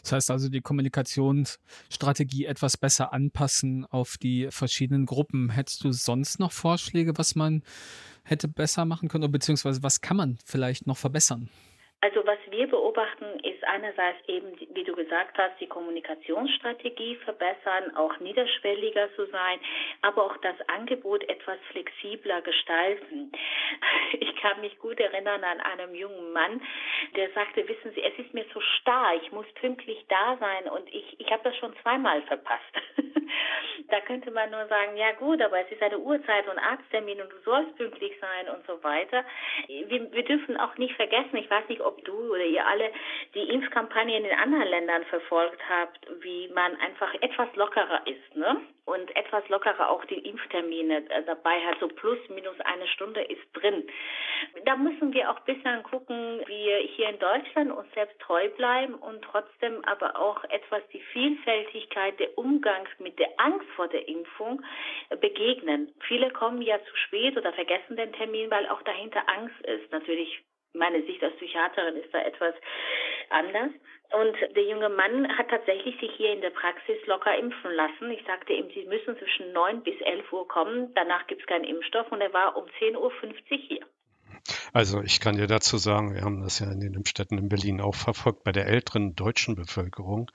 Das 0.00 0.12
heißt 0.12 0.30
also, 0.30 0.48
die 0.48 0.60
Kommunikationsstrategie 0.60 2.46
etwas 2.46 2.76
besser 2.76 3.12
anpassen 3.12 3.84
auf 3.90 4.16
die 4.16 4.48
verschiedenen 4.50 5.06
Gruppen. 5.06 5.50
Hättest 5.50 5.84
du 5.84 5.92
sonst 5.92 6.38
noch 6.38 6.52
Vorschläge, 6.52 7.18
was 7.18 7.34
man 7.34 7.62
hätte 8.24 8.48
besser 8.48 8.84
machen 8.84 9.08
können, 9.08 9.30
beziehungsweise 9.30 9.82
was 9.82 10.00
kann 10.00 10.16
man 10.16 10.38
vielleicht 10.44 10.86
noch 10.86 10.96
verbessern? 10.96 11.50
Also 12.02 12.26
was 12.26 12.38
wir 12.50 12.66
beobachten, 12.68 13.24
ist 13.40 13.64
einerseits 13.64 14.18
eben, 14.28 14.52
wie 14.74 14.84
du 14.84 14.94
gesagt 14.94 15.38
hast, 15.38 15.58
die 15.60 15.66
Kommunikationsstrategie 15.66 17.16
verbessern, 17.16 17.96
auch 17.96 18.20
niederschwelliger 18.20 19.08
zu 19.16 19.26
sein, 19.26 19.58
aber 20.02 20.24
auch 20.26 20.36
das 20.38 20.56
Angebot 20.68 21.26
etwas 21.28 21.58
flexibler 21.70 22.42
gestalten. 22.42 23.32
Ich 24.18 24.36
kann 24.36 24.60
mich 24.60 24.78
gut 24.78 25.00
erinnern 25.00 25.42
an 25.42 25.60
einen 25.60 25.94
jungen 25.94 26.32
Mann, 26.32 26.62
der 27.16 27.30
sagte, 27.32 27.66
wissen 27.68 27.92
Sie, 27.94 28.02
es 28.02 28.16
ist 28.18 28.32
mir 28.32 28.48
zu 28.50 28.60
starr, 28.60 29.16
ich 29.20 29.32
muss 29.32 29.46
pünktlich 29.54 30.04
da 30.08 30.36
sein 30.38 30.70
und 30.70 30.88
ich, 30.94 31.18
ich 31.18 31.30
habe 31.30 31.42
das 31.42 31.56
schon 31.56 31.74
zweimal 31.82 32.22
verpasst. 32.22 32.62
Da 33.88 34.00
könnte 34.00 34.30
man 34.30 34.50
nur 34.50 34.66
sagen, 34.66 34.96
ja 34.96 35.12
gut, 35.12 35.40
aber 35.42 35.60
es 35.60 35.70
ist 35.70 35.82
eine 35.82 35.98
Uhrzeit 35.98 36.48
und 36.48 36.58
Arzttermin 36.58 37.20
und 37.20 37.30
du 37.30 37.38
sollst 37.44 37.76
pünktlich 37.76 38.12
sein 38.20 38.54
und 38.54 38.66
so 38.66 38.82
weiter. 38.82 39.24
Wir, 39.66 40.12
wir 40.12 40.24
dürfen 40.24 40.56
auch 40.56 40.76
nicht 40.76 40.94
vergessen, 40.94 41.36
ich 41.36 41.50
weiß 41.50 41.68
nicht, 41.68 41.80
ob 41.80 42.04
du 42.04 42.32
oder 42.32 42.44
ihr 42.44 42.66
alle 42.66 42.90
die 43.34 43.48
Impfkampagnen 43.50 44.24
in 44.24 44.38
anderen 44.38 44.68
Ländern 44.68 45.04
verfolgt 45.04 45.60
habt, 45.68 46.06
wie 46.22 46.48
man 46.48 46.76
einfach 46.76 47.14
etwas 47.20 47.54
lockerer 47.54 48.06
ist, 48.06 48.36
ne? 48.36 48.60
Und 48.86 49.14
etwas 49.16 49.46
lockerer 49.48 49.90
auch 49.90 50.04
die 50.06 50.26
Impftermine 50.26 51.10
äh, 51.10 51.22
dabei 51.24 51.60
hat, 51.66 51.78
so 51.80 51.88
plus 51.88 52.18
minus 52.28 52.58
eine 52.60 52.86
Stunde 52.88 53.20
ist 53.20 53.42
drin. 53.52 53.86
Da 54.64 54.76
müssen 54.76 55.12
wir 55.12 55.30
auch 55.30 55.38
ein 55.38 55.54
bisschen 55.54 55.82
gucken, 55.82 56.40
wie 56.46 56.66
wir 56.66 56.78
hier 56.78 57.08
in 57.08 57.18
Deutschland 57.18 57.72
uns 57.72 57.92
selbst 57.94 58.18
treu 58.20 58.48
bleiben 58.56 58.94
und 58.94 59.22
trotzdem 59.22 59.84
aber 59.84 60.18
auch 60.18 60.42
etwas 60.44 60.82
die 60.92 61.00
Vielfältigkeit 61.12 62.18
der 62.18 62.36
Umgangs 62.38 62.88
mit 62.98 63.18
der 63.18 63.28
Angst 63.38 63.68
vor 63.76 63.88
der 63.88 64.06
Impfung 64.08 64.62
äh, 65.10 65.16
begegnen. 65.16 65.92
Viele 66.00 66.30
kommen 66.30 66.62
ja 66.62 66.78
zu 66.78 66.96
spät 66.96 67.36
oder 67.36 67.52
vergessen 67.52 67.96
den 67.96 68.12
Termin, 68.12 68.50
weil 68.50 68.68
auch 68.68 68.82
dahinter 68.82 69.22
Angst 69.28 69.60
ist. 69.62 69.90
Natürlich 69.92 70.42
meine 70.74 71.02
Sicht 71.02 71.22
als 71.22 71.34
Psychiaterin 71.36 71.96
ist 71.96 72.12
da 72.12 72.20
etwas 72.20 72.54
anders. 73.30 73.70
Und 74.12 74.36
der 74.54 74.62
junge 74.62 74.88
Mann 74.88 75.36
hat 75.36 75.48
tatsächlich 75.48 75.98
sich 76.00 76.12
hier 76.12 76.32
in 76.32 76.40
der 76.40 76.50
Praxis 76.50 77.04
locker 77.06 77.36
impfen 77.36 77.72
lassen. 77.72 78.10
Ich 78.10 78.24
sagte 78.24 78.52
ihm, 78.52 78.70
Sie 78.70 78.84
müssen 78.86 79.18
zwischen 79.18 79.52
9 79.52 79.82
bis 79.82 80.00
11 80.00 80.32
Uhr 80.32 80.46
kommen, 80.46 80.94
danach 80.94 81.26
gibt 81.26 81.40
es 81.40 81.46
keinen 81.46 81.64
Impfstoff 81.64 82.10
und 82.12 82.20
er 82.20 82.32
war 82.32 82.56
um 82.56 82.64
10.50 82.80 82.96
Uhr 82.96 83.12
hier. 83.48 83.86
Also 84.72 85.02
ich 85.02 85.20
kann 85.20 85.36
dir 85.36 85.46
dazu 85.46 85.78
sagen, 85.78 86.14
wir 86.14 86.22
haben 86.22 86.42
das 86.42 86.58
ja 86.58 86.70
in 86.70 86.80
den 86.80 87.04
Städten 87.06 87.38
in 87.38 87.48
Berlin 87.48 87.80
auch 87.80 87.94
verfolgt 87.94 88.44
bei 88.44 88.52
der 88.52 88.66
älteren 88.66 89.14
deutschen 89.14 89.54
Bevölkerung. 89.54 90.30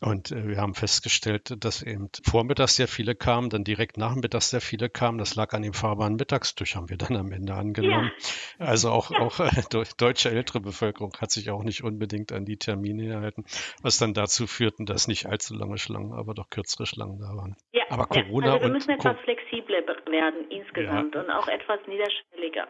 Und 0.00 0.30
äh, 0.32 0.48
wir 0.48 0.58
haben 0.58 0.74
festgestellt, 0.74 1.54
dass 1.58 1.82
eben 1.82 2.10
vormittags 2.24 2.76
sehr 2.76 2.88
viele 2.88 3.14
kamen, 3.14 3.50
dann 3.50 3.64
direkt 3.64 3.96
nachmittags 3.96 4.50
sehr 4.50 4.60
viele 4.60 4.88
kamen. 4.88 5.18
Das 5.18 5.34
lag 5.34 5.52
an 5.52 5.62
dem 5.62 5.74
fahrbaren 5.74 6.16
Mittagstisch, 6.16 6.76
haben 6.76 6.88
wir 6.88 6.96
dann 6.96 7.16
am 7.16 7.32
Ende 7.32 7.54
angenommen. 7.54 8.10
Ja. 8.58 8.66
Also 8.66 8.90
auch, 8.90 9.10
auch 9.10 9.40
äh, 9.40 9.50
deutsche 9.96 10.30
ältere 10.30 10.60
Bevölkerung 10.60 11.12
hat 11.18 11.30
sich 11.30 11.50
auch 11.50 11.62
nicht 11.62 11.82
unbedingt 11.82 12.32
an 12.32 12.44
die 12.44 12.56
Termine 12.56 13.06
gehalten, 13.06 13.44
was 13.82 13.98
dann 13.98 14.14
dazu 14.14 14.46
führten, 14.46 14.86
dass 14.86 15.08
nicht 15.08 15.26
allzu 15.26 15.54
lange 15.54 15.78
Schlangen, 15.78 16.12
aber 16.12 16.34
doch 16.34 16.50
kürzere 16.50 16.86
Schlangen 16.86 17.18
da 17.18 17.36
waren. 17.36 17.56
Ja, 17.72 17.84
aber 17.90 18.06
Corona 18.06 18.46
ja. 18.46 18.52
also 18.54 18.66
wir 18.66 18.72
müssen 18.72 18.90
etwas 18.90 19.16
flexibler 19.24 19.82
werden 20.10 20.50
insgesamt 20.50 21.14
ja. 21.14 21.20
und 21.20 21.30
auch 21.30 21.48
etwas 21.48 21.80
niederschwelliger. 21.86 22.68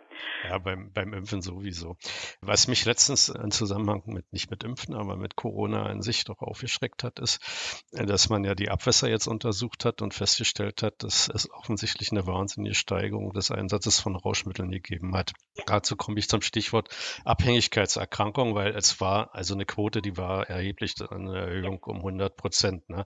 Ja, 0.49 0.59
beim, 0.59 0.93
beim 0.93 1.13
Impfen 1.13 1.43
sowieso. 1.43 1.97
Was 2.41 2.69
mich 2.69 2.85
letztens 2.85 3.29
im 3.29 3.51
Zusammenhang 3.51 4.03
mit, 4.07 4.33
nicht 4.33 4.51
mit 4.51 4.65
Impfen, 4.65 4.95
aber 4.95 5.17
mit 5.17 5.37
Corona 5.37 5.85
an 5.87 6.03
sich 6.03 6.25
doch 6.25 6.41
aufgeschreckt 6.41 7.05
hat, 7.05 7.19
ist, 7.19 7.85
dass 7.93 8.29
man 8.29 8.45
ja 8.45 8.55
die 8.55 8.71
Abwässer 8.71 9.09
jetzt 9.09 9.27
untersucht 9.27 9.85
hat 9.85 10.03
und 10.03 10.15
festgestellt 10.15 10.83
hat, 10.83 11.03
dass 11.03 11.29
es 11.29 11.51
offensichtlich 11.51 12.11
eine 12.11 12.27
wahnsinnige 12.27 12.75
Steigerung 12.75 13.33
des 13.33 13.51
Einsatzes 13.51 14.01
von 14.01 14.17
Rauschmitteln 14.17 14.71
gegeben 14.71 15.17
hat. 15.17 15.33
Ja. 15.57 15.65
Dazu 15.67 15.97
komme 15.97 16.19
ich 16.19 16.29
zum 16.29 16.43
Stichwort 16.43 16.89
Abhängigkeitserkrankung, 17.25 18.55
weil 18.55 18.75
es 18.75 19.01
war 19.01 19.35
also 19.35 19.55
eine 19.55 19.67
Quote, 19.67 20.03
die 20.03 20.17
war 20.17 20.49
erheblich, 20.49 20.95
eine 21.11 21.39
Erhöhung 21.39 21.83
um 21.85 21.99
100 21.99 22.37
Prozent. 22.37 22.89
Ne? 22.89 23.05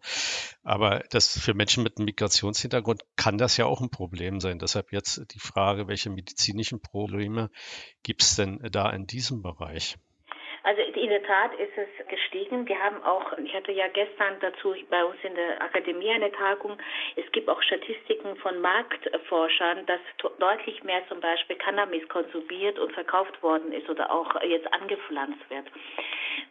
Aber 0.62 1.04
das 1.10 1.38
für 1.38 1.54
Menschen 1.54 1.82
mit 1.82 1.98
einem 1.98 2.06
Migrationshintergrund 2.06 3.04
kann 3.16 3.38
das 3.38 3.56
ja 3.56 3.66
auch 3.66 3.80
ein 3.80 3.90
Problem 3.90 4.21
sein. 4.40 4.58
Deshalb 4.58 4.92
jetzt 4.92 5.22
die 5.34 5.38
Frage, 5.38 5.88
welche 5.88 6.10
medizinischen 6.10 6.80
Probleme 6.80 7.50
gibt 8.02 8.22
es 8.22 8.36
denn 8.36 8.58
da 8.70 8.90
in 8.90 9.06
diesem 9.06 9.42
Bereich? 9.42 9.96
Also 10.64 10.80
in 10.82 11.08
der 11.08 11.22
Tat 11.24 11.54
ist 11.54 11.72
es 11.76 12.06
gestiegen. 12.08 12.68
Wir 12.68 12.78
haben 12.78 13.02
auch, 13.02 13.36
ich 13.38 13.52
hatte 13.54 13.72
ja 13.72 13.88
gestern 13.88 14.36
dazu 14.40 14.74
bei 14.90 15.04
uns 15.04 15.16
in 15.22 15.34
der 15.34 15.60
Akademie 15.60 16.10
eine 16.10 16.30
Tagung, 16.32 16.78
es 17.16 17.30
gibt 17.32 17.48
auch 17.48 17.60
Statistiken 17.62 18.36
von 18.36 18.60
Marktforschern, 18.60 19.86
dass 19.86 20.00
deutlich 20.38 20.82
mehr 20.84 21.02
zum 21.08 21.20
Beispiel 21.20 21.56
Cannabis 21.56 22.08
konsumiert 22.08 22.78
und 22.78 22.92
verkauft 22.92 23.42
worden 23.42 23.72
ist 23.72 23.88
oder 23.88 24.10
auch 24.10 24.40
jetzt 24.42 24.72
angepflanzt 24.72 25.50
wird. 25.50 25.66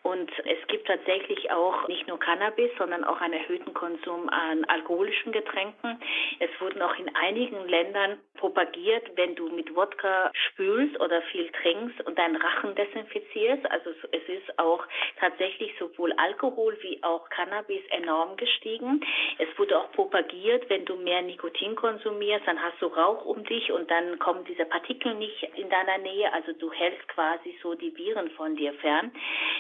Und 0.04 0.32
es 0.46 0.68
gibt 0.68 0.88
tatsächlich 0.88 1.52
auch 1.52 1.88
nicht 1.88 2.08
nur 2.08 2.20
Cannabis, 2.20 2.72
sondern 2.78 3.04
auch 3.04 3.22
einen 3.22 3.34
erhöhten 3.34 3.74
Konsum 3.74 4.30
an 4.30 4.66
alkoholischen 4.66 5.32
Getränken. 5.32 6.00
Es 6.40 6.50
wurden 6.60 6.82
auch 6.82 6.98
in 6.98 7.16
einigen 7.16 7.68
Ländern 7.68 8.18
propagiert, 8.36 9.12
wenn 9.16 9.36
du 9.36 9.50
mit 9.50 9.76
Wodka 9.76 10.32
spülst 10.34 11.00
oder 11.00 11.22
viel 11.24 11.50
trinkst 11.52 12.02
und 12.02 12.18
deinen 12.18 12.36
Rachen 12.36 12.74
desinfizierst. 12.76 13.70
Also 13.70 13.92
es 14.12 14.28
ist 14.28 14.60
auch 14.60 14.84
tatsächlich 15.20 15.74
sowohl 15.80 16.14
Alkohol 16.14 16.78
wie 16.82 17.02
auch 17.04 17.30
Cannabis 17.30 17.82
enorm 17.90 18.38
gestiegen. 18.38 19.02
Es 19.38 19.48
wurde 19.58 19.78
auch 19.80 19.92
propagiert, 19.92 20.70
wenn 20.70 20.86
du 20.86 20.96
mehr 20.96 21.22
Nikotin 21.22 21.76
konsumierst, 21.76 22.48
dann 22.48 22.62
hast 22.62 22.82
du 22.82 22.88
Rauch 22.88 23.26
um 23.26 23.44
dich 23.44 23.72
und 23.72 23.90
dann 23.90 24.20
kommen 24.20 24.44
diese 24.46 24.66
Partikel 24.66 25.16
nicht 25.16 25.44
in 25.56 25.70
deiner 25.70 25.98
Nähe. 26.00 26.32
Also 26.34 26.54
du 26.54 26.72
hältst 26.72 27.08
quasi 27.10 27.58
so 27.62 27.74
die 27.76 27.96
Viren 27.98 28.30
von 28.32 28.56
dir 28.56 28.74
fern. 28.74 29.12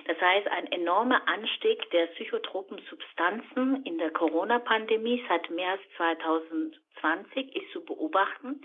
Das 0.05 0.19
heißt, 0.19 0.47
ein 0.47 0.71
enormer 0.71 1.21
Anstieg 1.27 1.89
der 1.91 2.07
psychotropen 2.07 2.81
Substanzen 2.89 3.83
in 3.85 3.97
der 3.97 4.11
Corona-Pandemie 4.11 5.23
seit 5.27 5.49
mehr 5.49 5.71
als 5.71 5.81
2020 6.99 7.55
ist 7.55 7.71
zu 7.71 7.83
beobachten. 7.83 8.61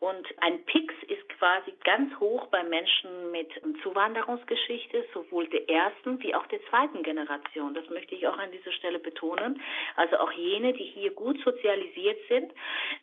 Und 0.00 0.26
ein 0.40 0.64
Pix 0.64 0.94
ist 1.08 1.28
quasi 1.38 1.74
ganz 1.84 2.14
hoch 2.18 2.46
bei 2.48 2.62
Menschen 2.64 3.30
mit 3.30 3.48
Zuwanderungsgeschichte, 3.82 5.06
sowohl 5.12 5.46
der 5.48 5.68
ersten 5.68 6.22
wie 6.22 6.34
auch 6.34 6.46
der 6.46 6.62
zweiten 6.66 7.02
Generation. 7.02 7.74
Das 7.74 7.88
möchte 7.90 8.14
ich 8.14 8.26
auch 8.26 8.38
an 8.38 8.50
dieser 8.52 8.72
Stelle 8.72 8.98
betonen. 8.98 9.60
Also 9.96 10.16
auch 10.18 10.32
jene, 10.32 10.72
die 10.72 10.84
hier 10.84 11.10
gut 11.10 11.38
sozialisiert 11.42 12.18
sind, 12.28 12.52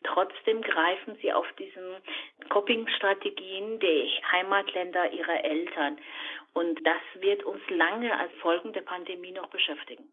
trotzdem 0.04 0.62
greifen 0.62 1.18
sie 1.22 1.32
auf 1.34 1.48
diesen 1.54 1.96
Coping-Strategien 2.50 3.80
der 3.80 4.06
Heimatländer 4.32 5.12
ihrer 5.12 5.44
Eltern. 5.44 5.98
Und 6.54 6.86
das 6.86 7.22
wird 7.22 7.44
uns 7.44 7.62
lange 7.70 8.18
als 8.18 8.32
Folgen 8.42 8.74
der 8.74 8.82
Pandemie 8.82 9.32
noch 9.32 9.48
beschäftigen. 9.48 10.13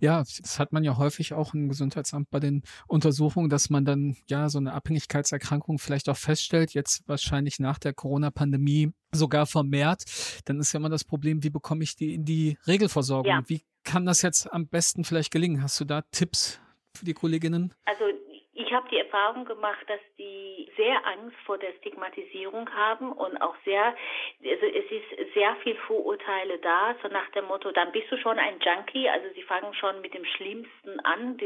Ja, 0.00 0.18
das 0.18 0.58
hat 0.58 0.72
man 0.72 0.84
ja 0.84 0.96
häufig 0.96 1.32
auch 1.32 1.54
im 1.54 1.68
Gesundheitsamt 1.68 2.30
bei 2.30 2.40
den 2.40 2.62
Untersuchungen, 2.86 3.48
dass 3.48 3.70
man 3.70 3.84
dann 3.84 4.16
ja 4.28 4.48
so 4.48 4.58
eine 4.58 4.72
Abhängigkeitserkrankung 4.72 5.78
vielleicht 5.78 6.08
auch 6.08 6.16
feststellt, 6.16 6.74
jetzt 6.74 7.06
wahrscheinlich 7.06 7.58
nach 7.58 7.78
der 7.78 7.94
Corona-Pandemie 7.94 8.92
sogar 9.12 9.46
vermehrt. 9.46 10.04
Dann 10.44 10.60
ist 10.60 10.72
ja 10.72 10.78
immer 10.78 10.88
das 10.90 11.04
Problem, 11.04 11.42
wie 11.42 11.50
bekomme 11.50 11.84
ich 11.84 11.96
die 11.96 12.14
in 12.14 12.24
die 12.24 12.58
Regelversorgung? 12.66 13.30
Ja. 13.30 13.42
Wie 13.46 13.62
kann 13.84 14.06
das 14.06 14.22
jetzt 14.22 14.52
am 14.52 14.66
besten 14.66 15.04
vielleicht 15.04 15.30
gelingen? 15.30 15.62
Hast 15.62 15.78
du 15.80 15.84
da 15.84 16.02
Tipps 16.10 16.60
für 16.94 17.04
die 17.04 17.14
Kolleginnen? 17.14 17.74
Also 17.84 18.04
ich 18.54 18.72
habe 18.72 18.88
die 18.88 18.98
Erfahrung 18.98 19.44
gemacht, 19.44 19.84
dass 19.88 20.00
die 20.16 20.70
sehr 20.76 21.04
Angst 21.06 21.36
vor 21.44 21.58
der 21.58 21.72
Stigmatisierung 21.80 22.72
haben 22.72 23.10
und 23.10 23.36
auch 23.42 23.56
sehr, 23.64 23.84
also 23.84 24.66
es 24.66 24.90
ist 24.90 25.34
sehr 25.34 25.56
viel 25.56 25.74
Vorurteile 25.86 26.58
da, 26.58 26.94
so 27.02 27.08
nach 27.08 27.28
dem 27.30 27.46
Motto, 27.46 27.72
dann 27.72 27.90
bist 27.90 28.10
du 28.12 28.16
schon 28.18 28.38
ein 28.38 28.60
Junkie, 28.60 29.08
also 29.08 29.26
sie 29.34 29.42
fangen 29.42 29.74
schon 29.74 30.00
mit 30.00 30.14
dem 30.14 30.24
Schlimmsten 30.24 31.00
an. 31.00 31.36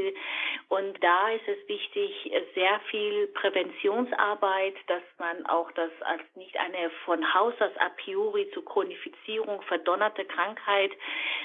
Und 0.68 1.02
da 1.02 1.30
ist 1.30 1.48
es 1.48 1.68
wichtig, 1.68 2.30
sehr 2.54 2.80
viel 2.90 3.28
Präventionsarbeit, 3.28 4.74
dass 4.86 5.02
man 5.18 5.46
auch 5.46 5.70
das 5.72 5.90
als 6.02 6.22
nicht 6.34 6.56
eine 6.58 6.90
von 7.06 7.34
Haus 7.34 7.54
aus 7.60 7.76
a 7.78 7.88
priori 8.02 8.50
zur 8.50 8.64
Chronifizierung 8.66 9.62
verdonnerte 9.62 10.26
Krankheit 10.26 10.92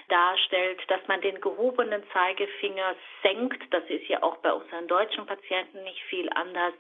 darstellt, 0.09 0.81
dass 0.89 1.07
man 1.07 1.21
den 1.21 1.39
gehobenen 1.39 2.03
Zeigefinger 2.11 2.95
senkt, 3.21 3.61
das 3.73 3.83
ist 3.87 4.07
ja 4.09 4.21
auch 4.23 4.37
bei 4.37 4.51
unseren 4.51 4.87
deutschen 4.87 5.25
Patienten 5.25 5.52
nicht 5.83 6.01
viel 6.03 6.29
anders, 6.35 6.73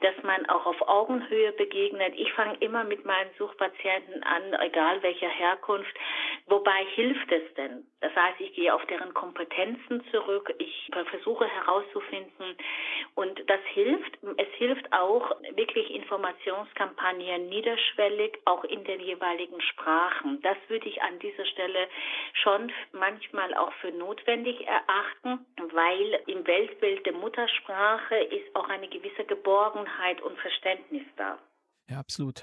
dass 0.00 0.14
man 0.22 0.46
auch 0.48 0.66
auf 0.66 0.80
Augenhöhe 0.88 1.52
begegnet. 1.52 2.14
Ich 2.16 2.32
fange 2.32 2.56
immer 2.60 2.84
mit 2.84 3.04
meinen 3.04 3.30
Suchpatienten 3.38 4.22
an, 4.22 4.54
egal 4.60 5.02
welcher 5.02 5.28
Herkunft. 5.28 5.94
Wobei 6.46 6.84
hilft 6.94 7.30
es 7.32 7.54
denn? 7.54 7.86
Das 8.00 8.14
heißt, 8.14 8.40
ich 8.40 8.54
gehe 8.54 8.74
auf 8.74 8.84
deren 8.86 9.14
Kompetenzen 9.14 10.04
zurück. 10.10 10.52
Ich 10.58 10.90
versuche 11.10 11.46
herauszufinden 11.46 12.56
und 13.14 13.48
das 13.48 13.60
hilft. 13.72 14.18
Es 14.36 14.48
hilft 14.56 14.92
auch 14.92 15.30
wirklich 15.54 15.90
Informationskampagnen 15.94 17.48
niederschwellig, 17.48 18.38
auch 18.44 18.64
in 18.64 18.84
den 18.84 19.00
jeweiligen 19.00 19.60
Sprachen. 19.60 20.40
Das 20.42 20.56
würde 20.68 20.88
ich 20.88 21.02
an 21.02 21.18
dieser 21.20 21.46
Stelle 21.46 21.88
schon 22.42 22.72
manchmal 22.92 23.54
auch 23.54 23.72
für 23.74 23.90
notwendig 23.92 24.66
erachten, 24.66 25.46
weil 25.72 26.20
im 26.26 26.46
Weltbild 26.46 27.06
der 27.06 27.14
Muttersprache 27.14 28.13
ist 28.22 28.54
auch 28.54 28.68
eine 28.68 28.88
gewisse 28.88 29.24
Geborgenheit 29.24 30.20
und 30.22 30.38
Verständnis 30.38 31.04
da. 31.16 31.38
Ja, 31.88 31.98
absolut. 31.98 32.42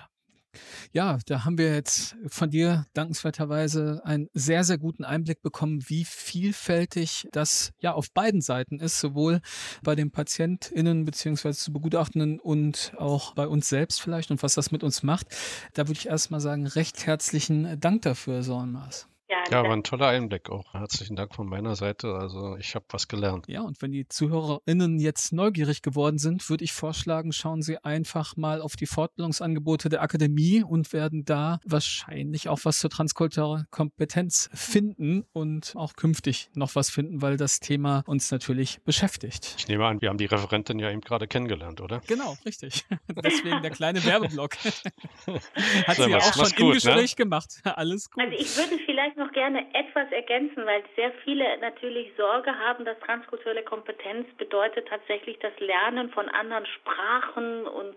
Ja, 0.91 1.17
da 1.25 1.45
haben 1.45 1.57
wir 1.57 1.73
jetzt 1.73 2.17
von 2.27 2.49
dir 2.49 2.85
dankenswerterweise 2.93 4.01
einen 4.03 4.27
sehr, 4.33 4.63
sehr 4.63 4.77
guten 4.77 5.05
Einblick 5.05 5.41
bekommen, 5.41 5.83
wie 5.87 6.03
vielfältig 6.03 7.27
das 7.31 7.71
ja 7.79 7.93
auf 7.93 8.11
beiden 8.11 8.41
Seiten 8.41 8.79
ist, 8.79 8.99
sowohl 8.99 9.39
bei 9.83 9.95
den 9.95 10.11
PatientInnen 10.11 11.05
beziehungsweise 11.05 11.59
zu 11.59 11.71
Begutachtenden 11.71 12.39
und 12.39 12.93
auch 12.97 13.33
bei 13.33 13.47
uns 13.47 13.69
selbst 13.69 14.01
vielleicht 14.01 14.31
und 14.31 14.43
was 14.43 14.55
das 14.55 14.71
mit 14.71 14.83
uns 14.83 15.03
macht. 15.03 15.27
Da 15.73 15.87
würde 15.87 15.99
ich 15.99 16.07
erstmal 16.07 16.41
sagen, 16.41 16.67
recht 16.67 17.05
herzlichen 17.05 17.79
Dank 17.79 18.01
dafür, 18.01 18.43
Sornmaß. 18.43 19.10
Ja, 19.49 19.63
war 19.63 19.71
ein 19.71 19.83
toller 19.83 20.07
Einblick 20.07 20.49
auch. 20.49 20.73
Herzlichen 20.73 21.15
Dank 21.15 21.33
von 21.33 21.47
meiner 21.47 21.75
Seite. 21.75 22.13
Also 22.15 22.57
ich 22.57 22.75
habe 22.75 22.85
was 22.89 23.07
gelernt. 23.07 23.47
Ja, 23.47 23.61
und 23.61 23.81
wenn 23.81 23.91
die 23.91 24.07
ZuhörerInnen 24.07 24.99
jetzt 24.99 25.31
neugierig 25.31 25.81
geworden 25.81 26.17
sind, 26.17 26.49
würde 26.49 26.63
ich 26.63 26.73
vorschlagen, 26.73 27.31
schauen 27.31 27.61
Sie 27.61 27.77
einfach 27.77 28.35
mal 28.35 28.61
auf 28.61 28.75
die 28.75 28.85
Fortbildungsangebote 28.85 29.89
der 29.89 30.01
Akademie 30.01 30.63
und 30.63 30.91
werden 30.91 31.23
da 31.23 31.59
wahrscheinlich 31.65 32.49
auch 32.49 32.59
was 32.63 32.79
zur 32.79 32.89
transkulturellen 32.89 33.67
Kompetenz 33.71 34.49
finden 34.53 35.23
und 35.31 35.73
auch 35.75 35.93
künftig 35.95 36.49
noch 36.53 36.75
was 36.75 36.89
finden, 36.89 37.21
weil 37.21 37.37
das 37.37 37.59
Thema 37.61 38.03
uns 38.07 38.31
natürlich 38.31 38.81
beschäftigt. 38.83 39.55
Ich 39.57 39.67
nehme 39.67 39.85
an, 39.85 40.01
wir 40.01 40.09
haben 40.09 40.17
die 40.17 40.25
Referentin 40.25 40.79
ja 40.79 40.91
eben 40.91 41.01
gerade 41.01 41.27
kennengelernt, 41.27 41.79
oder? 41.79 42.01
Genau, 42.07 42.35
richtig. 42.45 42.85
Deswegen 43.23 43.61
der 43.61 43.71
kleine 43.71 44.03
Werbeblock. 44.03 44.57
Hat 45.87 45.95
sie 45.95 46.09
ja 46.09 46.17
auch 46.17 46.33
schon 46.33 46.49
gut, 46.49 46.59
im 46.59 46.67
ne? 46.67 46.73
Gespräch 46.73 47.11
ne? 47.11 47.15
gemacht. 47.15 47.61
Alles 47.63 48.09
gut. 48.09 48.23
Also 48.23 48.35
ich 48.37 48.57
würde 48.57 48.77
vielleicht 48.85 49.17
noch 49.21 49.31
gerne 49.33 49.65
etwas 49.73 50.11
ergänzen, 50.11 50.65
weil 50.65 50.83
sehr 50.95 51.11
viele 51.23 51.45
natürlich 51.59 52.11
Sorge 52.17 52.57
haben, 52.57 52.85
dass 52.85 52.99
transkulturelle 52.99 53.63
Kompetenz 53.63 54.27
bedeutet 54.37 54.87
tatsächlich 54.87 55.37
das 55.39 55.57
Lernen 55.59 56.09
von 56.09 56.27
anderen 56.29 56.65
Sprachen 56.65 57.67
und 57.67 57.95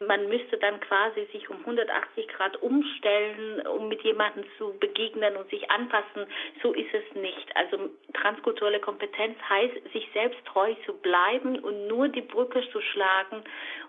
man 0.00 0.28
müsste 0.28 0.58
dann 0.58 0.80
quasi 0.80 1.26
sich 1.32 1.48
um 1.48 1.58
180 1.60 2.28
Grad 2.28 2.60
umstellen, 2.62 3.66
um 3.66 3.88
mit 3.88 4.02
jemandem 4.02 4.44
zu 4.58 4.76
begegnen 4.78 5.36
und 5.36 5.48
sich 5.50 5.70
anpassen. 5.70 6.26
So 6.62 6.74
ist 6.74 6.92
es 6.92 7.14
nicht. 7.14 7.56
Also 7.56 7.90
transkulturelle 8.12 8.80
Kompetenz 8.80 9.38
heißt, 9.48 9.92
sich 9.92 10.08
selbst 10.12 10.44
treu 10.46 10.74
zu 10.84 10.94
bleiben 10.94 11.58
und 11.60 11.86
nur 11.86 12.08
die 12.08 12.22
Brücke 12.22 12.62
zu 12.72 12.80
schlagen, 12.80 13.42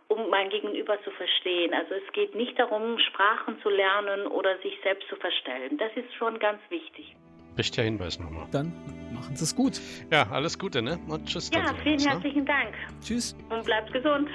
um 0.08 0.30
mein 0.30 0.50
Gegenüber 0.50 1.02
zu 1.04 1.12
verstehen. 1.12 1.74
Also 1.74 1.96
es 1.96 2.14
geht 2.14 2.36
nicht 2.36 2.58
darum, 2.58 2.98
Sprachen 3.00 3.60
zu 3.62 3.70
lernen 3.70 4.28
oder 4.28 4.58
sich 4.60 4.78
selbst 4.84 5.08
zu 5.10 5.16
verstellen. 5.16 5.78
Das 5.78 5.92
ist 5.96 6.14
schon 6.16 6.40
ganz 6.40 6.60
wichtig. 6.70 7.16
Richtiger 7.58 7.84
Hinweis 7.84 8.20
nochmal. 8.20 8.48
Dann 8.52 8.72
machen 9.14 9.36
Sie 9.36 9.44
es 9.44 9.56
gut. 9.56 9.82
Ja, 10.12 10.28
alles 10.32 10.60
Gute, 10.60 10.82
ne? 10.82 11.00
Und 11.08 11.26
tschüss. 11.26 11.50
Ja, 11.54 11.74
vielen 11.84 12.00
herzlichen 12.00 12.46
Dank. 12.46 12.74
Tschüss. 13.02 13.36
Und 13.50 13.66
bleibt 13.66 13.92
gesund. 13.92 14.30